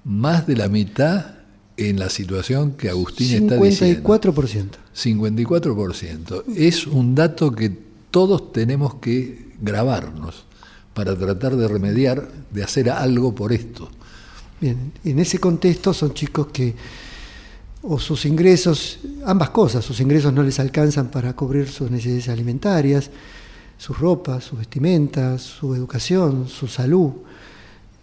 [0.06, 1.40] más de la mitad
[1.76, 4.02] en la situación que Agustín está diciendo.
[4.02, 4.70] 54%.
[4.96, 6.44] 54%.
[6.56, 7.78] Es un dato que
[8.12, 10.46] todos tenemos que grabarnos
[10.94, 13.90] para tratar de remediar, de hacer algo por esto.
[14.60, 16.74] Bien, en ese contexto son chicos que
[17.88, 23.12] o sus ingresos, ambas cosas, sus ingresos no les alcanzan para cubrir sus necesidades alimentarias,
[23.78, 27.12] sus ropas, sus vestimentas, su educación, su salud,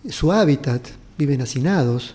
[0.08, 0.86] su hábitat,
[1.18, 2.14] viven hacinados,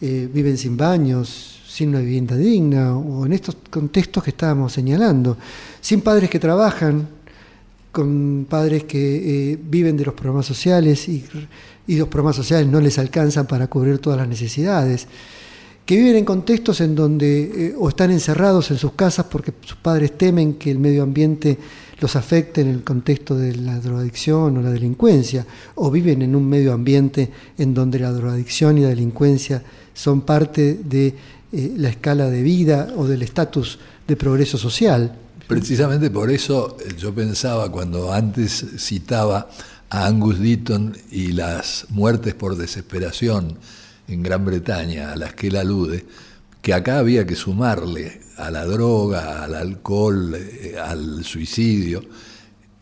[0.00, 5.36] eh, viven sin baños, sin una vivienda digna, o en estos contextos que estábamos señalando,
[5.80, 7.08] sin padres que trabajan,
[7.92, 11.24] con padres que eh, viven de los programas sociales y
[11.86, 15.06] y los programas sociales no les alcanzan para cubrir todas las necesidades,
[15.84, 19.76] que viven en contextos en donde eh, o están encerrados en sus casas porque sus
[19.76, 21.58] padres temen que el medio ambiente
[22.00, 26.48] los afecte en el contexto de la drogadicción o la delincuencia, o viven en un
[26.48, 29.62] medio ambiente en donde la drogadicción y la delincuencia
[29.92, 31.14] son parte de
[31.52, 33.78] eh, la escala de vida o del estatus
[34.08, 35.16] de progreso social.
[35.46, 39.48] Precisamente por eso eh, yo pensaba cuando antes citaba
[39.94, 43.58] a Angus Deaton y las muertes por desesperación
[44.08, 46.04] en Gran Bretaña, a las que él alude,
[46.60, 52.02] que acá había que sumarle a la droga, al alcohol, eh, al suicidio,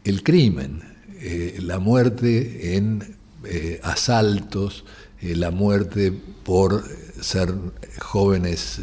[0.04, 0.80] el crimen,
[1.20, 4.86] eh, la muerte en eh, asaltos,
[5.20, 6.82] la muerte por
[7.20, 7.54] ser
[8.00, 8.80] jóvenes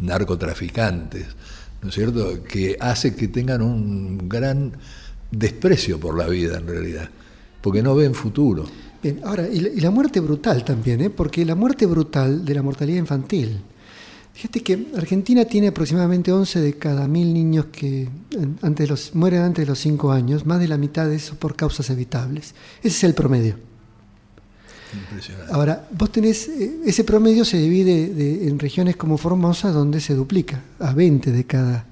[0.00, 1.26] narcotraficantes,
[1.82, 4.72] ¿no es cierto?, que hace que tengan un gran
[5.30, 7.10] desprecio por la vida en realidad
[7.64, 8.66] porque no ven futuro.
[9.02, 11.08] Bien, ahora, y la, muerte brutal también, ¿eh?
[11.08, 13.58] porque la muerte brutal de la mortalidad infantil.
[14.34, 18.06] Fíjate que Argentina tiene aproximadamente 11 de cada mil niños que
[18.60, 21.56] antes los, mueren antes de los 5 años, más de la mitad de eso por
[21.56, 22.54] causas evitables.
[22.80, 23.56] Ese es el promedio.
[24.92, 25.50] Impresionante.
[25.50, 30.60] Ahora, vos tenés, eh, ese promedio se divide en regiones como Formosa, donde se duplica
[30.80, 31.86] a 20 de cada,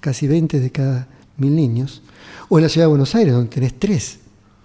[0.00, 2.00] casi 20 de cada mil niños,
[2.48, 4.20] o en la ciudad de Buenos Aires, donde tenés 3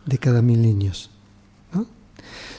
[0.05, 1.09] de cada mil niños.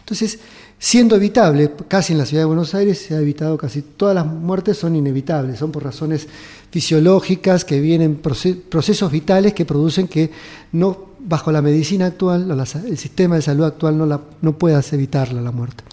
[0.01, 0.41] Entonces,
[0.79, 4.27] siendo evitable, casi en la ciudad de Buenos Aires se ha evitado casi todas las
[4.27, 6.27] muertes son inevitables, son por razones
[6.71, 10.31] fisiológicas que vienen procesos vitales que producen que
[10.73, 12.51] no bajo la medicina actual,
[12.85, 15.85] el sistema de salud actual no, no puedas evitarla la muerte.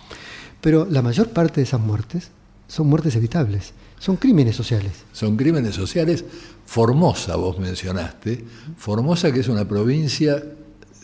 [0.59, 2.29] Pero la mayor parte de esas muertes
[2.67, 4.93] son muertes evitables, son crímenes sociales.
[5.13, 6.25] Son crímenes sociales.
[6.65, 8.43] Formosa, vos mencionaste,
[8.77, 10.43] Formosa que es una provincia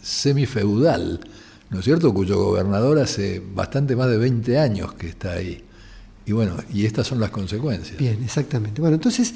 [0.06, 1.20] semifeudal,
[1.72, 5.64] ¿no es cierto?, cuyo gobernador hace bastante más de 20 años que está ahí.
[6.28, 7.98] Y bueno, y estas son las consecuencias.
[7.98, 8.82] Bien, exactamente.
[8.82, 9.34] Bueno, entonces,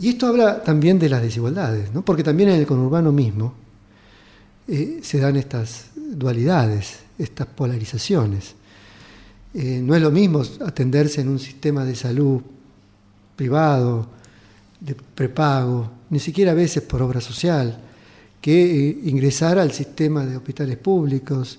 [0.00, 2.04] Y esto habla también de las desigualdades, ¿no?
[2.04, 3.54] porque también en el conurbano mismo
[4.66, 8.54] eh, se dan estas dualidades, estas polarizaciones.
[9.54, 12.42] Eh, no es lo mismo atenderse en un sistema de salud
[13.34, 14.08] privado,
[14.80, 17.87] de prepago, ni siquiera a veces por obra social,
[18.40, 21.58] que eh, ingresar al sistema de hospitales públicos,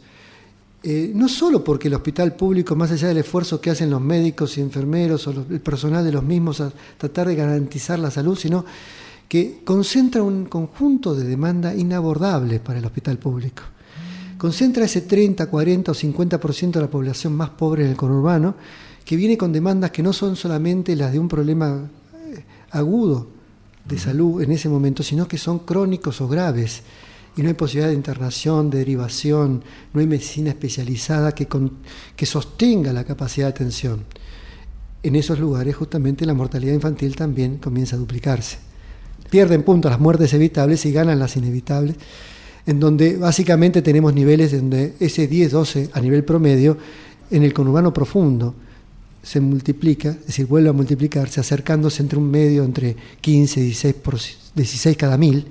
[0.81, 4.57] eh, no solo porque el hospital público, más allá del esfuerzo que hacen los médicos
[4.57, 8.65] y enfermeros o el personal de los mismos a tratar de garantizar la salud, sino
[9.27, 13.63] que concentra un conjunto de demandas inabordables para el hospital público.
[14.37, 18.55] Concentra ese 30, 40 o 50% de la población más pobre en el conurbano,
[19.03, 21.89] que viene con demandas que no son solamente las de un problema
[22.25, 23.38] eh, agudo
[23.89, 26.83] de salud en ese momento, sino que son crónicos o graves
[27.35, 29.63] y no hay posibilidad de internación, de derivación,
[29.93, 31.47] no hay medicina especializada que,
[32.15, 34.05] que sostenga la capacidad de atención.
[35.01, 38.57] En esos lugares justamente la mortalidad infantil también comienza a duplicarse.
[39.29, 41.95] Pierden puntos las muertes evitables y ganan las inevitables,
[42.65, 46.77] en donde básicamente tenemos niveles donde ese 10-12 a nivel promedio
[47.31, 48.53] en el conurbano profundo
[49.21, 53.95] se multiplica, es decir, vuelve a multiplicarse, acercándose entre un medio, entre 15 y 16,
[54.55, 55.45] 16 cada mil,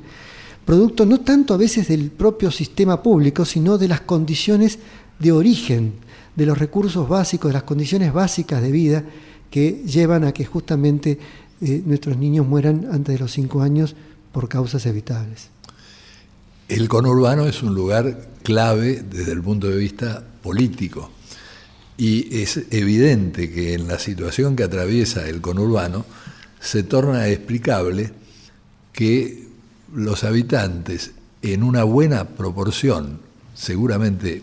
[0.64, 4.78] producto no tanto a veces del propio sistema público, sino de las condiciones
[5.18, 5.94] de origen,
[6.34, 9.04] de los recursos básicos, de las condiciones básicas de vida
[9.50, 11.18] que llevan a que justamente
[11.60, 13.96] eh, nuestros niños mueran antes de los cinco años
[14.32, 15.48] por causas evitables.
[16.68, 21.10] El conurbano es un lugar clave desde el punto de vista político
[21.98, 26.06] y es evidente que en la situación que atraviesa el conurbano
[26.60, 28.12] se torna explicable
[28.92, 29.48] que
[29.92, 31.10] los habitantes
[31.42, 33.20] en una buena proporción,
[33.54, 34.42] seguramente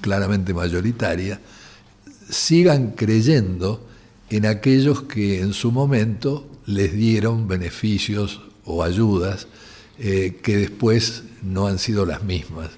[0.00, 1.40] claramente mayoritaria,
[2.30, 3.84] sigan creyendo
[4.30, 9.48] en aquellos que en su momento les dieron beneficios o ayudas
[9.98, 12.70] eh, que después no han sido las mismas.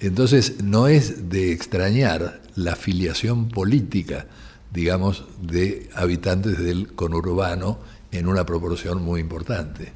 [0.00, 4.26] Entonces no es de extrañar la afiliación política,
[4.72, 7.78] digamos, de habitantes del conurbano
[8.10, 9.92] en una proporción muy importante.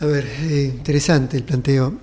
[0.00, 1.94] A ver, eh, interesante el planteo.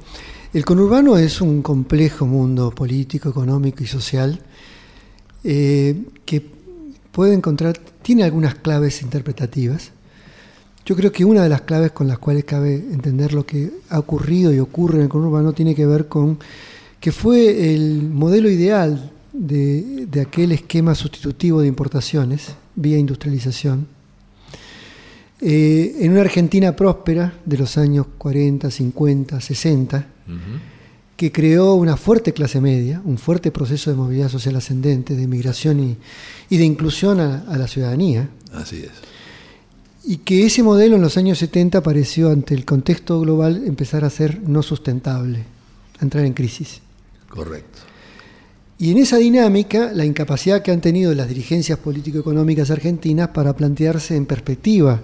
[0.53, 4.41] El conurbano es un complejo mundo político, económico y social
[5.43, 5.95] eh,
[6.25, 6.45] que
[7.11, 9.91] puede encontrar, tiene algunas claves interpretativas.
[10.85, 13.99] Yo creo que una de las claves con las cuales cabe entender lo que ha
[13.99, 16.39] ocurrido y ocurre en el conurbano tiene que ver con
[16.99, 23.87] que fue el modelo ideal de, de aquel esquema sustitutivo de importaciones vía industrialización
[25.43, 30.05] eh, en una Argentina próspera de los años 40, 50, 60,
[31.17, 35.97] que creó una fuerte clase media, un fuerte proceso de movilidad social ascendente, de migración
[36.49, 38.29] y, de inclusión a, la ciudadanía.
[38.53, 38.91] Así es.
[40.03, 44.11] Y que ese modelo en los años 70 pareció, ante el contexto global, empezar a
[44.11, 45.43] ser no sustentable,
[45.99, 46.81] a entrar en crisis.
[47.29, 47.79] Correcto.
[48.81, 54.15] Y en esa dinámica, la incapacidad que han tenido las dirigencias político-económicas argentinas para plantearse
[54.15, 54.99] en perspectiva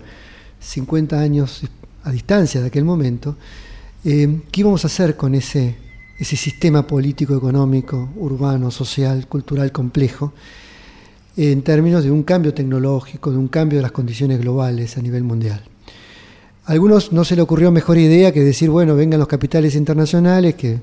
[0.60, 1.62] 50 años
[2.02, 3.36] a distancia de aquel momento,
[4.04, 5.76] eh, ¿qué íbamos a hacer con ese,
[6.18, 10.34] ese sistema político, económico, urbano, social, cultural complejo,
[11.36, 15.24] en términos de un cambio tecnológico, de un cambio de las condiciones globales a nivel
[15.24, 15.62] mundial?
[16.66, 20.56] A algunos no se le ocurrió mejor idea que decir, bueno, vengan los capitales internacionales
[20.56, 20.80] que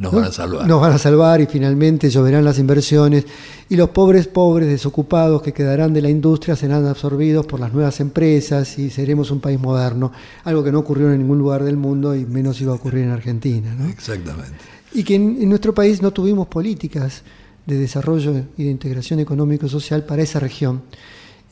[0.00, 0.66] nos van a salvar.
[0.66, 3.26] Nos van a salvar y finalmente lloverán las inversiones
[3.68, 8.00] y los pobres, pobres, desocupados que quedarán de la industria serán absorbidos por las nuevas
[8.00, 10.10] empresas y seremos un país moderno,
[10.44, 13.10] algo que no ocurrió en ningún lugar del mundo y menos iba a ocurrir en
[13.10, 13.76] Argentina.
[13.90, 14.56] Exactamente.
[14.94, 17.22] Y que en, nuestro país no tuvimos políticas
[17.66, 20.80] de desarrollo y de integración económico-social para esa región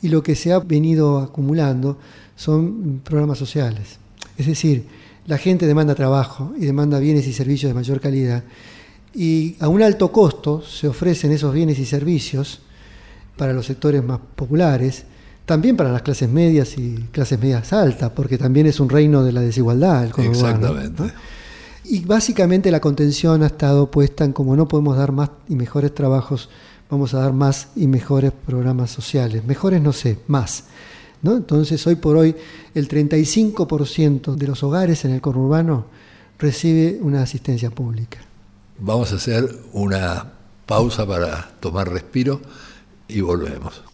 [0.01, 1.99] y lo que se ha venido acumulando
[2.35, 3.99] son programas sociales.
[4.39, 4.85] Es decir,
[5.29, 8.43] la gente demanda trabajo y demanda bienes y servicios de mayor calidad.
[9.13, 12.61] Y a un alto costo se ofrecen esos bienes y servicios
[13.37, 15.03] para los sectores más populares,
[15.45, 19.31] también para las clases medias y clases medias altas, porque también es un reino de
[19.31, 21.13] la desigualdad el Exactamente.
[21.83, 25.93] Y básicamente la contención ha estado puesta en como no podemos dar más y mejores
[25.93, 26.49] trabajos,
[26.89, 29.43] vamos a dar más y mejores programas sociales.
[29.45, 30.63] Mejores no sé, más.
[31.23, 32.35] Entonces, hoy por hoy,
[32.73, 35.85] el 35% de los hogares en el conurbano
[36.37, 38.19] recibe una asistencia pública.
[38.79, 40.31] Vamos a hacer una
[40.65, 42.39] pausa para tomar respiro
[43.07, 43.88] y volvemos.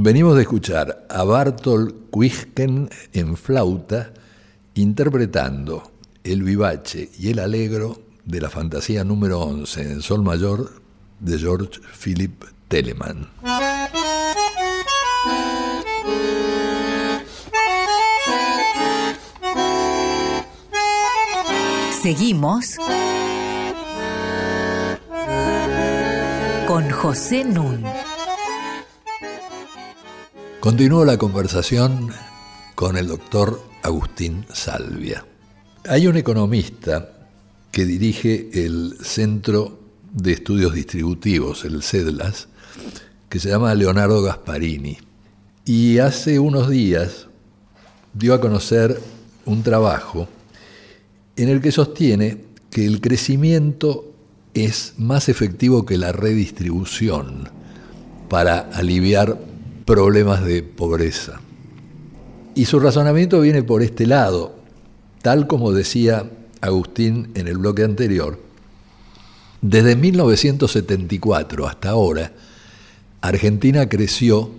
[0.00, 4.12] Venimos de escuchar a Bartol Quisken en flauta
[4.74, 5.90] interpretando
[6.22, 10.80] el vivace y el alegro de la fantasía número 11 en sol mayor
[11.18, 13.26] de George Philip Telemann.
[22.00, 22.76] Seguimos
[26.68, 27.84] con José Nun.
[30.60, 32.10] Continúo la conversación
[32.74, 35.24] con el doctor Agustín Salvia.
[35.88, 37.28] Hay un economista
[37.70, 39.78] que dirige el Centro
[40.12, 42.48] de Estudios Distributivos, el CEDLAS,
[43.28, 44.98] que se llama Leonardo Gasparini.
[45.64, 47.28] Y hace unos días
[48.12, 49.00] dio a conocer
[49.44, 50.26] un trabajo
[51.36, 54.12] en el que sostiene que el crecimiento
[54.54, 57.48] es más efectivo que la redistribución
[58.28, 59.38] para aliviar
[59.88, 61.40] problemas de pobreza.
[62.54, 64.54] Y su razonamiento viene por este lado,
[65.22, 66.28] tal como decía
[66.60, 68.38] Agustín en el bloque anterior.
[69.62, 72.32] Desde 1974 hasta ahora,
[73.22, 74.50] Argentina creció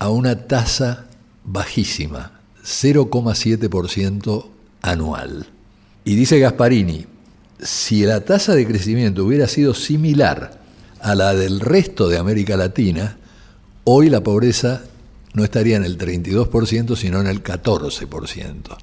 [0.00, 1.06] a una tasa
[1.44, 4.46] bajísima, 0,7%
[4.82, 5.46] anual.
[6.04, 7.06] Y dice Gasparini,
[7.60, 10.58] si la tasa de crecimiento hubiera sido similar
[10.98, 13.16] a la del resto de América Latina,
[13.88, 14.82] hoy la pobreza
[15.32, 18.76] no estaría en el 32%, sino en el 14%.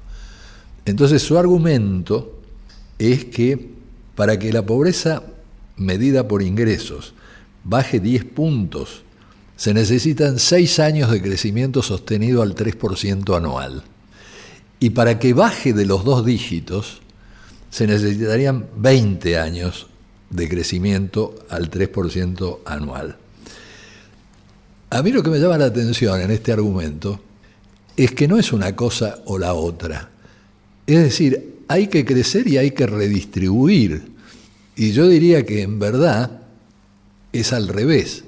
[0.86, 2.40] Entonces su argumento
[2.98, 3.74] es que
[4.14, 5.22] para que la pobreza
[5.76, 7.14] medida por ingresos
[7.64, 9.02] baje 10 puntos,
[9.56, 13.82] se necesitan 6 años de crecimiento sostenido al 3% anual.
[14.80, 17.00] Y para que baje de los dos dígitos,
[17.70, 19.86] se necesitarían 20 años
[20.30, 23.18] de crecimiento al 3% anual.
[24.94, 27.18] A mí lo que me llama la atención en este argumento
[27.96, 30.10] es que no es una cosa o la otra.
[30.86, 34.04] Es decir, hay que crecer y hay que redistribuir.
[34.76, 36.42] Y yo diría que en verdad
[37.32, 38.22] es al revés.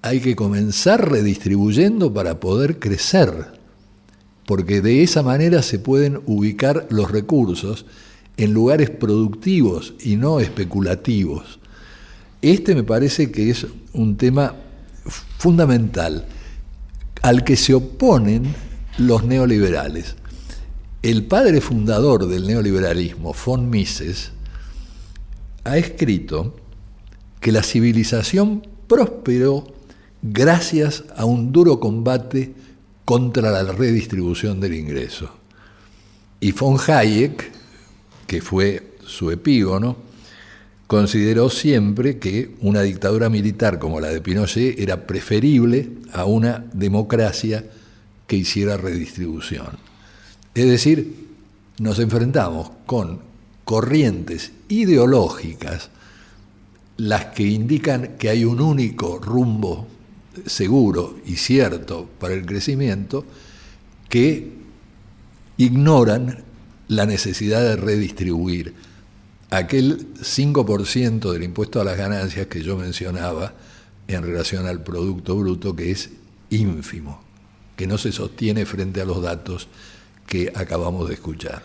[0.00, 3.48] Hay que comenzar redistribuyendo para poder crecer,
[4.46, 7.84] porque de esa manera se pueden ubicar los recursos
[8.38, 11.58] en lugares productivos y no especulativos.
[12.40, 14.54] Este me parece que es un tema
[15.06, 16.26] fundamental
[17.22, 18.54] al que se oponen
[18.98, 20.16] los neoliberales.
[21.02, 24.32] El padre fundador del neoliberalismo, von Mises,
[25.64, 26.56] ha escrito
[27.40, 29.64] que la civilización prosperó
[30.22, 32.52] gracias a un duro combate
[33.04, 35.30] contra la redistribución del ingreso.
[36.40, 37.50] Y von Hayek,
[38.26, 39.96] que fue su epígono,
[40.90, 47.64] consideró siempre que una dictadura militar como la de Pinochet era preferible a una democracia
[48.26, 49.68] que hiciera redistribución.
[50.52, 51.28] Es decir,
[51.78, 53.20] nos enfrentamos con
[53.64, 55.90] corrientes ideológicas,
[56.96, 59.86] las que indican que hay un único rumbo
[60.44, 63.24] seguro y cierto para el crecimiento,
[64.08, 64.54] que
[65.56, 66.42] ignoran
[66.88, 68.89] la necesidad de redistribuir
[69.50, 73.52] aquel 5% del impuesto a las ganancias que yo mencionaba
[74.06, 76.10] en relación al Producto Bruto, que es
[76.50, 77.20] ínfimo,
[77.76, 79.68] que no se sostiene frente a los datos
[80.26, 81.62] que acabamos de escuchar.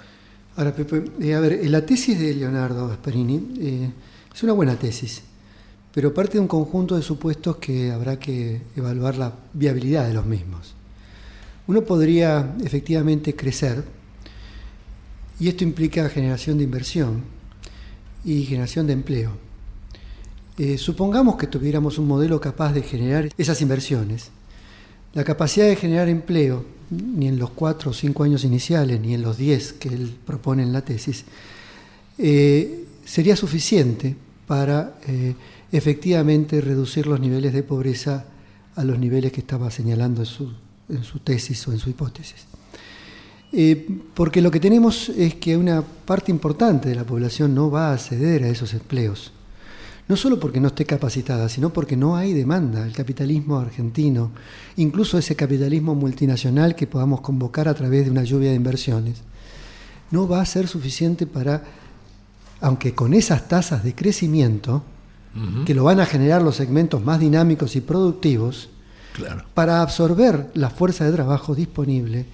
[0.57, 3.91] Ahora, Pepe, eh, a ver, la tesis de Leonardo Gasparini eh,
[4.33, 5.21] es una buena tesis,
[5.93, 10.25] pero parte de un conjunto de supuestos que habrá que evaluar la viabilidad de los
[10.25, 10.73] mismos.
[11.67, 13.83] Uno podría efectivamente crecer
[15.39, 17.34] y esto implica generación de inversión
[18.25, 19.31] y generación de empleo.
[20.57, 24.31] Eh, supongamos que tuviéramos un modelo capaz de generar esas inversiones.
[25.13, 29.21] La capacidad de generar empleo, ni en los cuatro o cinco años iniciales, ni en
[29.21, 31.25] los diez que él propone en la tesis,
[32.17, 34.15] eh, sería suficiente
[34.47, 35.35] para eh,
[35.71, 38.25] efectivamente reducir los niveles de pobreza
[38.75, 40.23] a los niveles que estaba señalando
[40.89, 42.45] en su tesis o en su hipótesis.
[43.57, 47.87] Eh, porque lo que tenemos es que una parte importante de la población no va
[47.87, 49.31] a acceder a esos empleos.
[50.09, 52.85] No solo porque no esté capacitada, sino porque no hay demanda.
[52.85, 54.31] El capitalismo argentino,
[54.75, 59.21] incluso ese capitalismo multinacional que podamos convocar a través de una lluvia de inversiones,
[60.11, 61.63] no va a ser suficiente para,
[62.59, 64.83] aunque con esas tasas de crecimiento,
[65.65, 68.69] que lo van a generar los segmentos más dinámicos y productivos,
[69.53, 72.25] para absorber la fuerza de trabajo disponible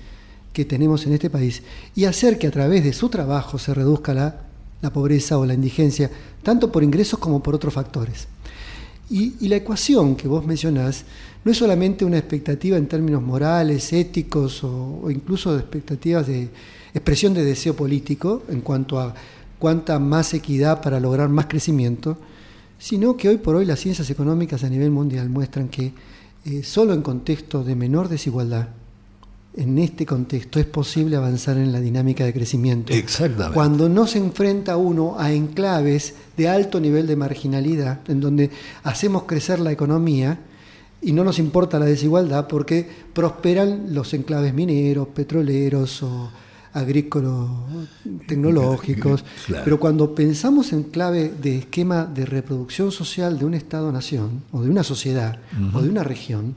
[0.54, 1.64] que tenemos en este país
[1.96, 6.10] y hacer que a través de su trabajo se reduzca la, pobreza o la indigencia,
[6.44, 8.28] tanto por ingresos como por otros factores.
[9.10, 11.04] Y, la ecuación que vos mencionás
[11.44, 16.50] no es solamente una expectativa en términos morales, éticos o, incluso de expectativas de
[16.94, 19.14] expresión de deseo político en cuanto a
[19.60, 22.18] cuánta más equidad para lograr más crecimiento,
[22.80, 25.94] sino que hoy por hoy las ciencias económicas a nivel mundial muestran que
[26.46, 28.70] eh, solo en contexto de menor desigualdad,
[29.54, 32.94] en este contexto es posible avanzar en la dinámica de crecimiento.
[32.94, 33.54] Exactamente.
[33.54, 38.50] Cuando no se enfrenta uno a enclaves de alto nivel de marginalidad, en donde
[38.84, 40.40] hacemos crecer la economía
[41.02, 46.32] y no nos importa la desigualdad porque prosperan los enclaves mineros, petroleros o
[46.74, 47.50] agrícolas,
[48.28, 49.26] tecnológicos.
[49.48, 54.70] Pero cuando pensamos en clave de esquema de reproducción social de un Estado-nación, o de
[54.70, 55.40] una sociedad,
[55.74, 56.56] o de una región,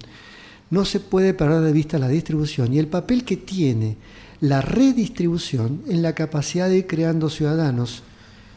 [0.71, 3.97] no se puede perder de vista la distribución y el papel que tiene
[4.41, 8.03] la redistribución en la capacidad de ir creando ciudadanos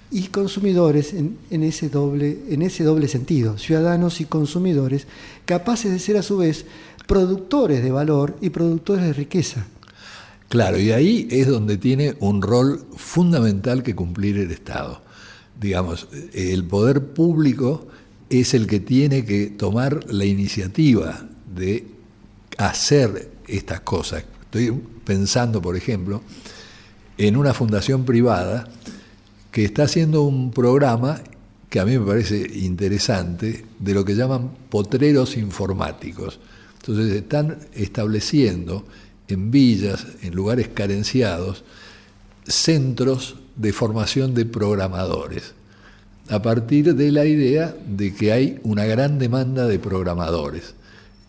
[0.09, 5.07] y consumidores en, ese doble, en ese doble sentido, ciudadanos y consumidores
[5.45, 6.65] capaces de ser a su vez
[7.07, 9.65] productores de valor y productores de riqueza.
[10.49, 15.01] Claro, y ahí es donde tiene un rol fundamental que cumplir el Estado.
[15.59, 17.87] Digamos, el poder público
[18.29, 21.96] es el que tiene que tomar la iniciativa de
[22.57, 24.25] hacer estas cosas.
[24.43, 24.71] Estoy
[25.05, 26.21] pensando, por ejemplo,
[27.17, 28.67] en una fundación privada
[29.51, 31.21] que está haciendo un programa
[31.69, 36.39] que a mí me parece interesante, de lo que llaman potreros informáticos.
[36.79, 38.85] Entonces están estableciendo
[39.27, 41.65] en villas, en lugares carenciados,
[42.45, 45.53] centros de formación de programadores,
[46.29, 50.75] a partir de la idea de que hay una gran demanda de programadores.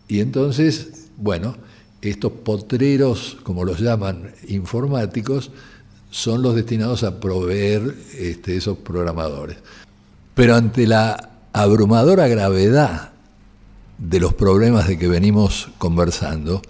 [0.06, 1.56] Y entonces bueno,
[2.00, 5.50] estos potreros, como los llaman informáticos,
[6.10, 9.58] son los destinados a proveer este, esos programadores.
[10.34, 13.10] Pero ante la abrumadora gravedad
[13.98, 16.62] de los problemas de que venimos conversando,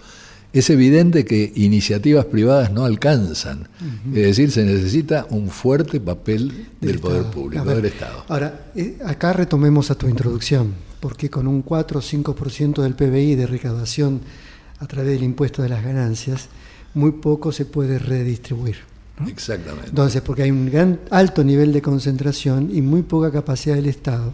[0.51, 3.67] es evidente que iniciativas privadas no alcanzan.
[4.07, 8.25] Es decir, se necesita un fuerte papel del, poder público, del Estado.
[8.27, 13.35] Ahora, eh, acá retomemos a tu introducción, porque con un 4 o 5% del PBI
[13.35, 14.21] de recaudación
[14.79, 16.49] a través del impuesto de las ganancias,
[16.93, 18.77] muy poco se puede redistribuir.
[19.27, 19.89] Exactamente.
[19.89, 24.33] Entonces, porque hay un gran alto nivel de concentración y muy poca capacidad del Estado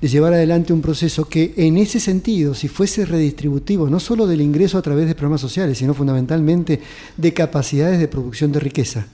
[0.00, 4.42] de llevar adelante un proceso que en ese sentido, si fuese redistributivo, no solo del
[4.42, 6.80] ingreso a través de programas sociales, sino fundamentalmente
[7.16, 9.06] de capacidades de producción de riqueza,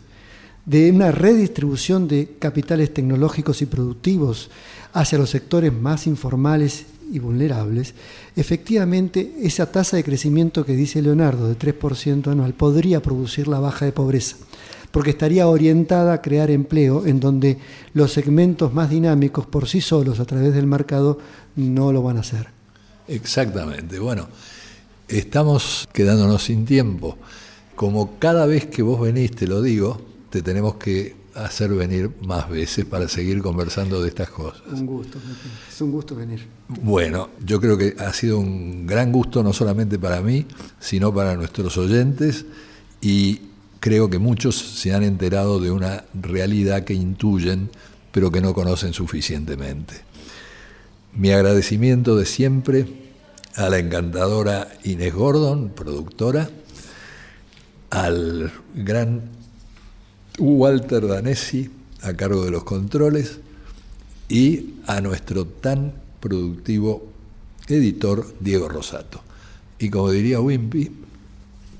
[0.66, 4.50] de una redistribución de capitales tecnológicos y productivos
[4.92, 7.94] hacia los sectores más informales y vulnerables,
[8.36, 13.84] efectivamente esa tasa de crecimiento que dice Leonardo de 3% anual podría producir la baja
[13.84, 14.36] de pobreza
[14.92, 17.58] porque estaría orientada a crear empleo en donde
[17.94, 21.18] los segmentos más dinámicos por sí solos a través del mercado
[21.56, 22.48] no lo van a hacer.
[23.08, 23.98] Exactamente.
[23.98, 24.28] Bueno,
[25.08, 27.16] estamos quedándonos sin tiempo.
[27.74, 32.48] Como cada vez que vos venís, te lo digo, te tenemos que hacer venir más
[32.48, 34.62] veces para seguir conversando de estas cosas.
[34.70, 35.18] Un gusto,
[35.70, 36.46] es un gusto venir.
[36.68, 40.46] Bueno, yo creo que ha sido un gran gusto no solamente para mí,
[40.78, 42.44] sino para nuestros oyentes
[43.00, 43.40] y
[43.80, 47.70] creo que muchos se han enterado de una realidad que intuyen,
[48.12, 49.94] pero que no conocen suficientemente.
[51.14, 52.86] Mi agradecimiento de siempre
[53.56, 56.48] a la encantadora Inés Gordon, productora,
[57.90, 59.31] al gran
[60.38, 61.70] Walter Danesi,
[62.02, 63.38] a cargo de los controles,
[64.28, 67.06] y a nuestro tan productivo
[67.68, 69.20] editor Diego Rosato.
[69.78, 70.90] Y como diría Wimpy,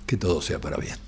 [0.07, 1.02] que todo sea para bien.